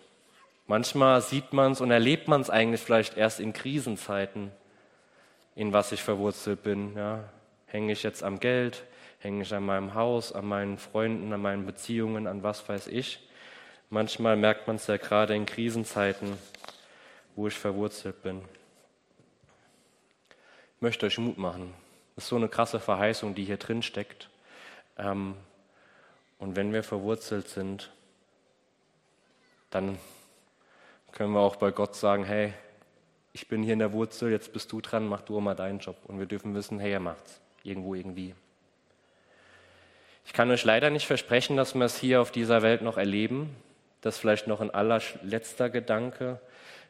Manchmal 0.67 1.21
sieht 1.21 1.53
man 1.53 1.73
es 1.73 1.81
und 1.81 1.91
erlebt 1.91 2.27
man 2.27 2.41
es 2.41 2.49
eigentlich 2.49 2.81
vielleicht 2.81 3.17
erst 3.17 3.39
in 3.39 3.51
Krisenzeiten, 3.51 4.51
in 5.55 5.73
was 5.73 5.91
ich 5.91 6.03
verwurzelt 6.03 6.63
bin. 6.63 6.95
Ja? 6.95 7.23
Hänge 7.65 7.91
ich 7.93 8.03
jetzt 8.03 8.23
am 8.23 8.39
Geld? 8.39 8.83
Hänge 9.21 9.43
ich 9.43 9.53
an 9.53 9.65
meinem 9.65 9.93
Haus, 9.93 10.33
an 10.33 10.47
meinen 10.47 10.77
Freunden, 10.79 11.31
an 11.31 11.41
meinen 11.41 11.67
Beziehungen, 11.67 12.25
an 12.25 12.41
was 12.41 12.67
weiß 12.67 12.87
ich? 12.87 13.19
Manchmal 13.91 14.35
merkt 14.35 14.65
man 14.65 14.77
es 14.77 14.87
ja 14.87 14.97
gerade 14.97 15.35
in 15.35 15.45
Krisenzeiten, 15.45 16.37
wo 17.35 17.47
ich 17.47 17.53
verwurzelt 17.53 18.23
bin. 18.23 18.41
Ich 20.75 20.81
möchte 20.81 21.05
euch 21.05 21.19
Mut 21.19 21.37
machen. 21.37 21.71
Das 22.15 22.23
ist 22.23 22.29
so 22.29 22.35
eine 22.35 22.49
krasse 22.49 22.79
Verheißung, 22.79 23.35
die 23.35 23.43
hier 23.43 23.57
drin 23.57 23.83
steckt. 23.83 24.29
Ähm, 24.97 25.35
und 26.39 26.55
wenn 26.55 26.73
wir 26.73 26.81
verwurzelt 26.81 27.47
sind, 27.47 27.91
dann 29.69 29.99
können 31.11 31.33
wir 31.33 31.41
auch 31.41 31.57
bei 31.57 31.69
Gott 31.69 31.95
sagen, 31.95 32.23
hey, 32.23 32.53
ich 33.33 33.47
bin 33.47 33.61
hier 33.61 33.73
in 33.73 33.79
der 33.79 33.93
Wurzel, 33.93 34.31
jetzt 34.31 34.51
bist 34.51 34.71
du 34.71 34.81
dran, 34.81 35.07
mach 35.07 35.21
du 35.21 35.39
mal 35.39 35.53
deinen 35.53 35.77
Job. 35.77 35.97
Und 36.05 36.17
wir 36.17 36.25
dürfen 36.25 36.55
wissen, 36.55 36.79
hey, 36.79 36.93
er 36.93 36.99
macht's. 36.99 37.39
Irgendwo, 37.63 37.93
irgendwie. 37.93 38.33
Ich 40.25 40.33
kann 40.33 40.49
euch 40.51 40.63
leider 40.63 40.89
nicht 40.89 41.07
versprechen, 41.07 41.57
dass 41.57 41.75
wir 41.75 41.83
es 41.83 41.97
hier 41.97 42.21
auf 42.21 42.31
dieser 42.31 42.61
Welt 42.61 42.81
noch 42.81 42.97
erleben. 42.97 43.55
Das 44.01 44.17
vielleicht 44.17 44.47
noch 44.47 44.61
ein 44.61 44.71
allerletzter 44.71 45.69
Gedanke. 45.69 46.39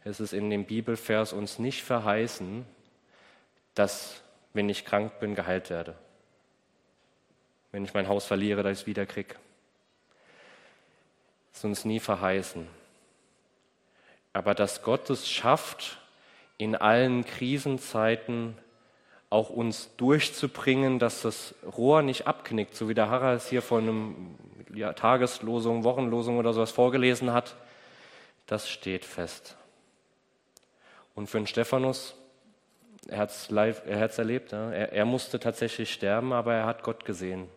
Es 0.03 0.19
ist 0.19 0.33
in 0.33 0.49
dem 0.49 0.65
Bibelvers 0.65 1.33
uns 1.33 1.59
nicht 1.59 1.83
verheißen, 1.83 2.65
dass, 3.75 4.21
wenn 4.53 4.69
ich 4.69 4.85
krank 4.85 5.19
bin, 5.19 5.35
geheilt 5.35 5.69
werde 5.69 5.95
wenn 7.71 7.85
ich 7.85 7.93
mein 7.93 8.07
Haus 8.07 8.25
verliere, 8.25 8.63
dass 8.63 8.73
ich 8.73 8.81
es 8.81 8.87
wieder 8.87 9.05
kriege. 9.05 9.35
Das 11.51 11.59
ist 11.59 11.65
uns 11.65 11.85
nie 11.85 11.99
verheißen. 11.99 12.67
Aber 14.33 14.53
dass 14.53 14.83
Gott 14.83 15.09
es 15.09 15.29
schafft, 15.29 15.97
in 16.57 16.75
allen 16.75 17.25
Krisenzeiten 17.25 18.57
auch 19.31 19.49
uns 19.49 19.89
durchzubringen, 19.95 20.99
dass 20.99 21.21
das 21.21 21.55
Rohr 21.77 22.01
nicht 22.01 22.27
abknickt, 22.27 22.75
so 22.75 22.89
wie 22.89 22.93
der 22.93 23.09
Harrer 23.09 23.31
es 23.33 23.47
hier 23.47 23.61
von 23.61 23.83
einem 23.83 24.35
ja, 24.73 24.91
Tageslosung, 24.91 25.85
Wochenlosung 25.85 26.37
oder 26.37 26.53
sowas 26.53 26.71
vorgelesen 26.71 27.31
hat, 27.31 27.55
das 28.45 28.69
steht 28.69 29.05
fest. 29.05 29.55
Und 31.15 31.27
für 31.27 31.37
den 31.37 31.47
Stephanus, 31.47 32.13
er 33.07 33.19
hat 33.19 33.29
es 33.31 34.17
erlebt, 34.17 34.51
ja, 34.51 34.69
er, 34.69 34.91
er 34.91 35.05
musste 35.05 35.39
tatsächlich 35.39 35.93
sterben, 35.93 36.33
aber 36.33 36.53
er 36.53 36.65
hat 36.65 36.83
Gott 36.83 37.05
gesehen. 37.05 37.47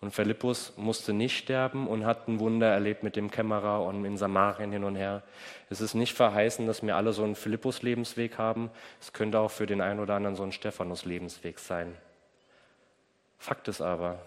Und 0.00 0.12
Philippus 0.12 0.72
musste 0.76 1.12
nicht 1.12 1.36
sterben 1.36 1.86
und 1.86 2.06
hat 2.06 2.26
ein 2.26 2.40
Wunder 2.40 2.68
erlebt 2.68 3.02
mit 3.02 3.16
dem 3.16 3.30
Kämmerer 3.30 3.84
und 3.84 4.04
in 4.06 4.16
Samarien 4.16 4.72
hin 4.72 4.84
und 4.84 4.96
her. 4.96 5.22
Es 5.68 5.82
ist 5.82 5.94
nicht 5.94 6.14
verheißen, 6.14 6.66
dass 6.66 6.82
wir 6.82 6.96
alle 6.96 7.12
so 7.12 7.22
einen 7.22 7.34
Philippus-Lebensweg 7.34 8.38
haben. 8.38 8.70
Es 8.98 9.12
könnte 9.12 9.38
auch 9.38 9.50
für 9.50 9.66
den 9.66 9.82
einen 9.82 10.00
oder 10.00 10.14
anderen 10.14 10.36
so 10.36 10.42
ein 10.42 10.52
Stephanus-Lebensweg 10.52 11.58
sein. 11.58 11.94
Fakt 13.38 13.68
ist 13.68 13.82
aber, 13.82 14.20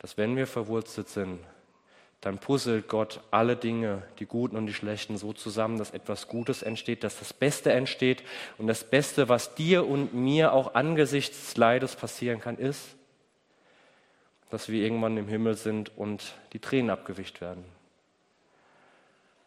dass 0.00 0.16
wenn 0.16 0.36
wir 0.36 0.48
verwurzelt 0.48 1.08
sind, 1.08 1.38
dann 2.20 2.38
puzzelt 2.38 2.88
Gott 2.88 3.20
alle 3.30 3.54
Dinge, 3.54 4.02
die 4.18 4.26
guten 4.26 4.56
und 4.56 4.66
die 4.66 4.74
schlechten, 4.74 5.16
so 5.16 5.32
zusammen, 5.32 5.78
dass 5.78 5.92
etwas 5.92 6.26
Gutes 6.26 6.62
entsteht, 6.62 7.04
dass 7.04 7.20
das 7.20 7.32
Beste 7.32 7.72
entsteht. 7.72 8.24
Und 8.58 8.66
das 8.66 8.82
Beste, 8.82 9.28
was 9.28 9.54
dir 9.54 9.86
und 9.86 10.14
mir 10.14 10.52
auch 10.52 10.74
angesichts 10.74 11.44
des 11.44 11.56
Leides 11.56 11.94
passieren 11.94 12.40
kann, 12.40 12.58
ist, 12.58 12.96
dass 14.50 14.68
wir 14.68 14.82
irgendwann 14.82 15.16
im 15.16 15.28
Himmel 15.28 15.54
sind 15.54 15.96
und 15.96 16.34
die 16.52 16.60
Tränen 16.60 16.90
abgewischt 16.90 17.40
werden. 17.40 17.64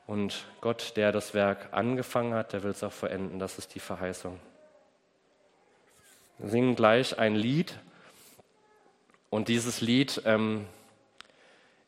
Und 0.07 0.47
Gott, 0.61 0.93
der 0.95 1.11
das 1.11 1.33
Werk 1.33 1.69
angefangen 1.71 2.33
hat, 2.33 2.53
der 2.53 2.63
will 2.63 2.71
es 2.71 2.83
auch 2.83 2.91
verenden. 2.91 3.37
Das 3.37 3.59
ist 3.59 3.75
die 3.75 3.79
Verheißung. 3.79 4.39
Wir 6.39 6.49
singen 6.49 6.75
gleich 6.75 7.19
ein 7.19 7.35
Lied. 7.35 7.77
Und 9.29 9.49
dieses 9.49 9.81
Lied 9.81 10.21
ähm, 10.25 10.65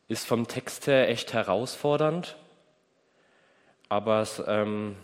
ist 0.06 0.26
vom 0.26 0.46
Text 0.46 0.86
her 0.86 1.08
echt 1.08 1.32
herausfordernd, 1.32 2.36
aber 3.88 4.20
es 4.20 4.42
ähm, 4.46 4.96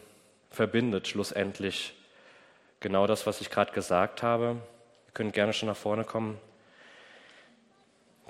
verbindet 0.51 1.09
schlussendlich 1.09 1.95
genau 2.79 3.07
das, 3.07 3.27
was 3.27 3.41
ich 3.41 3.51
gerade 3.51 3.73
gesagt 3.73 4.23
habe. 4.23 4.59
Ihr 5.07 5.13
könnt 5.15 5.33
gerne 5.33 5.53
schon 5.53 5.69
nach 5.69 5.77
vorne 5.77 6.05
kommen. 6.05 6.39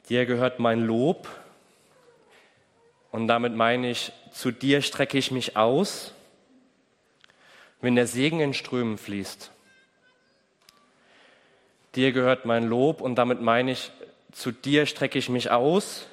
Dir 0.08 0.24
gehört 0.24 0.58
mein 0.58 0.80
Lob. 0.84 1.28
Und 3.10 3.28
damit 3.28 3.54
meine 3.54 3.90
ich, 3.90 4.12
zu 4.32 4.50
dir 4.50 4.82
strecke 4.82 5.18
ich 5.18 5.30
mich 5.30 5.56
aus, 5.56 6.12
wenn 7.80 7.94
der 7.94 8.06
Segen 8.06 8.40
in 8.40 8.54
Strömen 8.54 8.98
fließt. 8.98 9.50
Dir 11.94 12.12
gehört 12.12 12.44
mein 12.44 12.68
Lob 12.68 13.00
und 13.00 13.16
damit 13.16 13.40
meine 13.40 13.72
ich, 13.72 13.90
zu 14.32 14.52
dir 14.52 14.86
strecke 14.86 15.18
ich 15.18 15.28
mich 15.28 15.50
aus, 15.50 16.06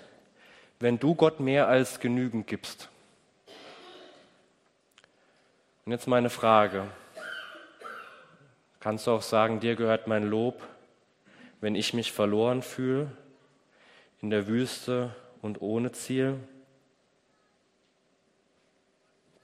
wenn 0.79 0.99
du 0.99 1.15
Gott 1.15 1.39
mehr 1.39 1.67
als 1.67 1.99
genügend 1.99 2.47
gibst. 2.47 2.89
Und 5.85 5.91
jetzt 5.91 6.07
meine 6.07 6.29
Frage. 6.29 6.87
Kannst 8.79 9.07
du 9.07 9.11
auch 9.11 9.21
sagen, 9.21 9.59
dir 9.59 9.75
gehört 9.75 10.07
mein 10.07 10.23
Lob, 10.23 10.61
wenn 11.61 11.75
ich 11.75 11.93
mich 11.93 12.11
verloren 12.11 12.61
fühle? 12.61 13.11
In 14.25 14.31
der 14.31 14.47
Wüste 14.47 15.15
und 15.43 15.61
ohne 15.61 15.91
Ziel. 15.91 16.39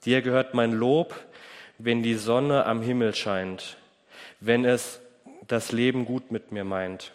Dir 0.04 0.22
gehört 0.22 0.54
mein 0.54 0.72
Lob, 0.72 1.14
wenn 1.78 2.02
die 2.02 2.16
Sonne 2.16 2.66
am 2.66 2.82
Himmel 2.82 3.14
scheint, 3.14 3.76
wenn 4.40 4.64
es 4.64 5.00
das 5.46 5.70
Leben 5.70 6.04
gut 6.04 6.32
mit 6.32 6.50
mir 6.50 6.64
meint. 6.64 7.12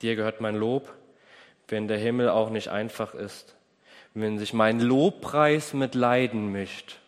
Dir 0.00 0.14
gehört 0.14 0.40
mein 0.40 0.54
Lob, 0.54 0.94
wenn 1.66 1.88
der 1.88 1.98
Himmel 1.98 2.28
auch 2.28 2.50
nicht 2.50 2.68
einfach 2.68 3.12
ist, 3.12 3.56
wenn 4.14 4.38
sich 4.38 4.52
mein 4.52 4.78
Lobpreis 4.78 5.72
mit 5.74 5.96
Leiden 5.96 6.52
mischt. 6.52 7.00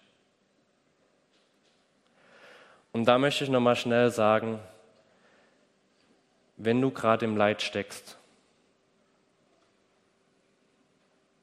Und 2.91 3.05
da 3.05 3.17
möchte 3.19 3.45
ich 3.45 3.51
nochmal 3.51 3.77
schnell 3.77 4.11
sagen, 4.11 4.59
wenn 6.57 6.81
du 6.81 6.91
gerade 6.91 7.25
im 7.27 7.37
Leid 7.37 7.63
steckst, 7.63 8.19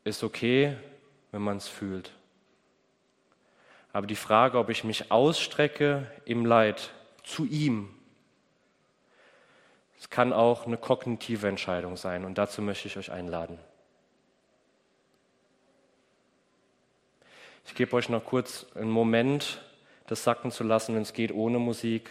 ist 0.04 0.24
okay, 0.24 0.76
wenn 1.32 1.42
man 1.42 1.58
es 1.58 1.68
fühlt. 1.68 2.12
Aber 3.92 4.08
die 4.08 4.16
Frage, 4.16 4.58
ob 4.58 4.70
ich 4.70 4.84
mich 4.84 5.12
ausstrecke 5.12 6.12
im 6.26 6.46
Leid 6.46 6.92
zu 7.24 7.46
ihm, 7.46 7.94
es 10.00 10.10
kann 10.10 10.34
auch 10.34 10.66
eine 10.66 10.78
kognitive 10.78 11.48
Entscheidung 11.48 11.96
sein 11.96 12.26
und 12.26 12.38
dazu 12.38 12.62
möchte 12.62 12.88
ich 12.88 12.98
euch 12.98 13.12
einladen. 13.12 13.58
Ich 17.66 17.76
gebe 17.76 17.96
euch 17.96 18.10
noch 18.10 18.26
kurz 18.26 18.66
einen 18.76 18.90
Moment, 18.90 19.62
das 20.08 20.24
sacken 20.24 20.52
zu 20.52 20.64
lassen, 20.64 20.96
wenn 20.96 21.04
es 21.04 21.14
geht 21.14 21.32
ohne 21.32 21.60
Musik. 21.60 22.10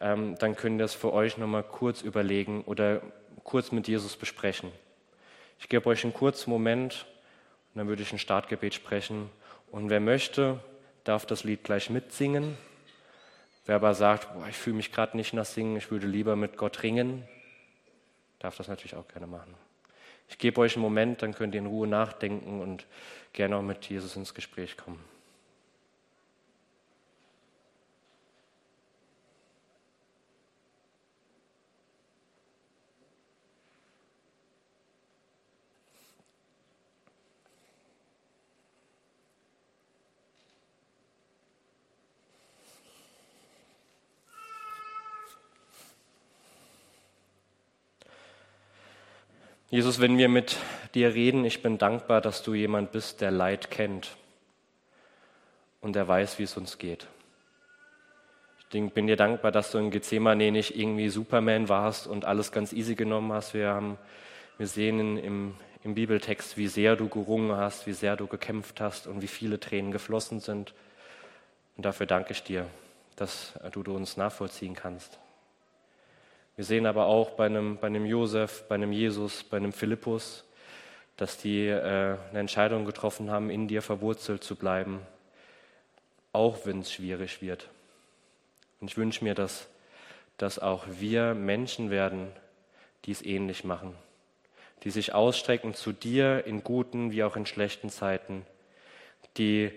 Ähm, 0.00 0.36
dann 0.38 0.54
könnt 0.54 0.80
ihr 0.80 0.84
es 0.84 0.94
für 0.94 1.12
euch 1.12 1.38
noch 1.38 1.46
mal 1.46 1.62
kurz 1.62 2.02
überlegen 2.02 2.62
oder 2.64 3.00
kurz 3.42 3.72
mit 3.72 3.88
Jesus 3.88 4.16
besprechen. 4.16 4.70
Ich 5.58 5.68
gebe 5.68 5.88
euch 5.88 6.04
einen 6.04 6.14
kurzen 6.14 6.50
Moment 6.50 7.06
und 7.74 7.78
dann 7.78 7.88
würde 7.88 8.02
ich 8.02 8.12
ein 8.12 8.18
Startgebet 8.18 8.74
sprechen. 8.74 9.30
Und 9.70 9.90
wer 9.90 10.00
möchte, 10.00 10.60
darf 11.04 11.26
das 11.26 11.44
Lied 11.44 11.64
gleich 11.64 11.90
mitsingen. 11.90 12.56
Wer 13.66 13.76
aber 13.76 13.94
sagt, 13.94 14.32
boah, 14.32 14.46
ich 14.48 14.56
fühle 14.56 14.76
mich 14.76 14.92
gerade 14.92 15.16
nicht 15.16 15.32
nach 15.32 15.44
Singen, 15.44 15.76
ich 15.76 15.90
würde 15.90 16.06
lieber 16.06 16.36
mit 16.36 16.56
Gott 16.56 16.82
ringen, 16.84 17.26
darf 18.38 18.56
das 18.56 18.68
natürlich 18.68 18.94
auch 18.94 19.08
gerne 19.08 19.26
machen. 19.26 19.54
Ich 20.28 20.38
gebe 20.38 20.60
euch 20.60 20.76
einen 20.76 20.82
Moment, 20.82 21.22
dann 21.22 21.34
könnt 21.34 21.54
ihr 21.54 21.60
in 21.60 21.66
Ruhe 21.66 21.86
nachdenken 21.86 22.60
und 22.60 22.86
gerne 23.32 23.56
auch 23.56 23.62
mit 23.62 23.84
Jesus 23.86 24.16
ins 24.16 24.34
Gespräch 24.34 24.76
kommen. 24.76 25.02
Jesus, 49.76 50.00
wenn 50.00 50.16
wir 50.16 50.30
mit 50.30 50.56
dir 50.94 51.12
reden, 51.12 51.44
ich 51.44 51.60
bin 51.60 51.76
dankbar, 51.76 52.22
dass 52.22 52.42
du 52.42 52.54
jemand 52.54 52.92
bist, 52.92 53.20
der 53.20 53.30
Leid 53.30 53.70
kennt 53.70 54.16
und 55.82 55.94
der 55.94 56.08
weiß, 56.08 56.38
wie 56.38 56.44
es 56.44 56.56
uns 56.56 56.78
geht. 56.78 57.06
Ich 58.72 58.90
bin 58.94 59.06
dir 59.06 59.16
dankbar, 59.16 59.52
dass 59.52 59.72
du 59.72 59.76
in 59.76 59.90
Gethsemane 59.90 60.50
nicht 60.50 60.78
irgendwie 60.78 61.10
Superman 61.10 61.68
warst 61.68 62.06
und 62.06 62.24
alles 62.24 62.52
ganz 62.52 62.72
easy 62.72 62.94
genommen 62.94 63.34
hast. 63.34 63.52
Wir, 63.52 63.68
haben, 63.68 63.98
wir 64.56 64.66
sehen 64.66 65.18
im, 65.18 65.54
im 65.84 65.94
Bibeltext, 65.94 66.56
wie 66.56 66.68
sehr 66.68 66.96
du 66.96 67.10
gerungen 67.10 67.54
hast, 67.54 67.86
wie 67.86 67.92
sehr 67.92 68.16
du 68.16 68.26
gekämpft 68.26 68.80
hast 68.80 69.06
und 69.06 69.20
wie 69.20 69.28
viele 69.28 69.60
Tränen 69.60 69.92
geflossen 69.92 70.40
sind. 70.40 70.72
Und 71.76 71.84
dafür 71.84 72.06
danke 72.06 72.32
ich 72.32 72.42
dir, 72.42 72.66
dass 73.16 73.52
du, 73.72 73.82
du 73.82 73.94
uns 73.94 74.16
nachvollziehen 74.16 74.72
kannst. 74.74 75.18
Wir 76.56 76.64
sehen 76.64 76.86
aber 76.86 77.04
auch 77.04 77.32
bei 77.32 77.46
einem, 77.46 77.76
bei 77.76 77.86
einem 77.86 78.06
Josef, 78.06 78.64
bei 78.66 78.76
einem 78.76 78.90
Jesus, 78.90 79.44
bei 79.44 79.58
einem 79.58 79.74
Philippus, 79.74 80.42
dass 81.18 81.36
die 81.36 81.66
äh, 81.66 82.16
eine 82.30 82.40
Entscheidung 82.40 82.86
getroffen 82.86 83.30
haben, 83.30 83.50
in 83.50 83.68
dir 83.68 83.82
verwurzelt 83.82 84.42
zu 84.42 84.56
bleiben, 84.56 85.00
auch 86.32 86.64
wenn 86.64 86.80
es 86.80 86.90
schwierig 86.90 87.42
wird. 87.42 87.68
Und 88.80 88.90
ich 88.90 88.96
wünsche 88.96 89.22
mir, 89.22 89.34
dass, 89.34 89.68
dass 90.38 90.58
auch 90.58 90.86
wir 90.88 91.34
Menschen 91.34 91.90
werden, 91.90 92.28
die 93.04 93.12
es 93.12 93.20
ähnlich 93.20 93.64
machen, 93.64 93.94
die 94.82 94.90
sich 94.90 95.12
ausstrecken 95.12 95.74
zu 95.74 95.92
dir 95.92 96.46
in 96.46 96.64
guten 96.64 97.12
wie 97.12 97.22
auch 97.22 97.36
in 97.36 97.44
schlechten 97.44 97.90
Zeiten, 97.90 98.46
die 99.36 99.72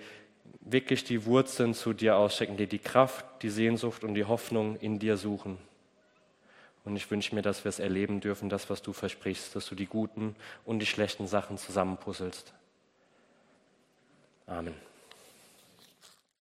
wirklich 0.61 1.03
die 1.03 1.25
Wurzeln 1.25 1.73
zu 1.73 1.91
dir 1.91 2.15
ausstrecken, 2.15 2.55
die 2.55 2.67
die 2.67 2.79
Kraft, 2.79 3.25
die 3.41 3.49
Sehnsucht 3.49 4.05
und 4.05 4.13
die 4.13 4.25
Hoffnung 4.25 4.77
in 4.79 4.97
dir 4.97 5.17
suchen. 5.17 5.57
Und 6.85 6.95
ich 6.95 7.09
wünsche 7.11 7.35
mir, 7.35 7.41
dass 7.41 7.65
wir 7.65 7.69
es 7.69 7.79
erleben 7.79 8.21
dürfen, 8.21 8.49
das, 8.49 8.69
was 8.69 8.81
du 8.81 8.93
versprichst, 8.93 9.55
dass 9.55 9.67
du 9.67 9.75
die 9.75 9.85
guten 9.85 10.35
und 10.65 10.79
die 10.79 10.85
schlechten 10.85 11.27
Sachen 11.27 11.57
zusammenpuzzelst. 11.57 12.53
Amen. 14.47 14.88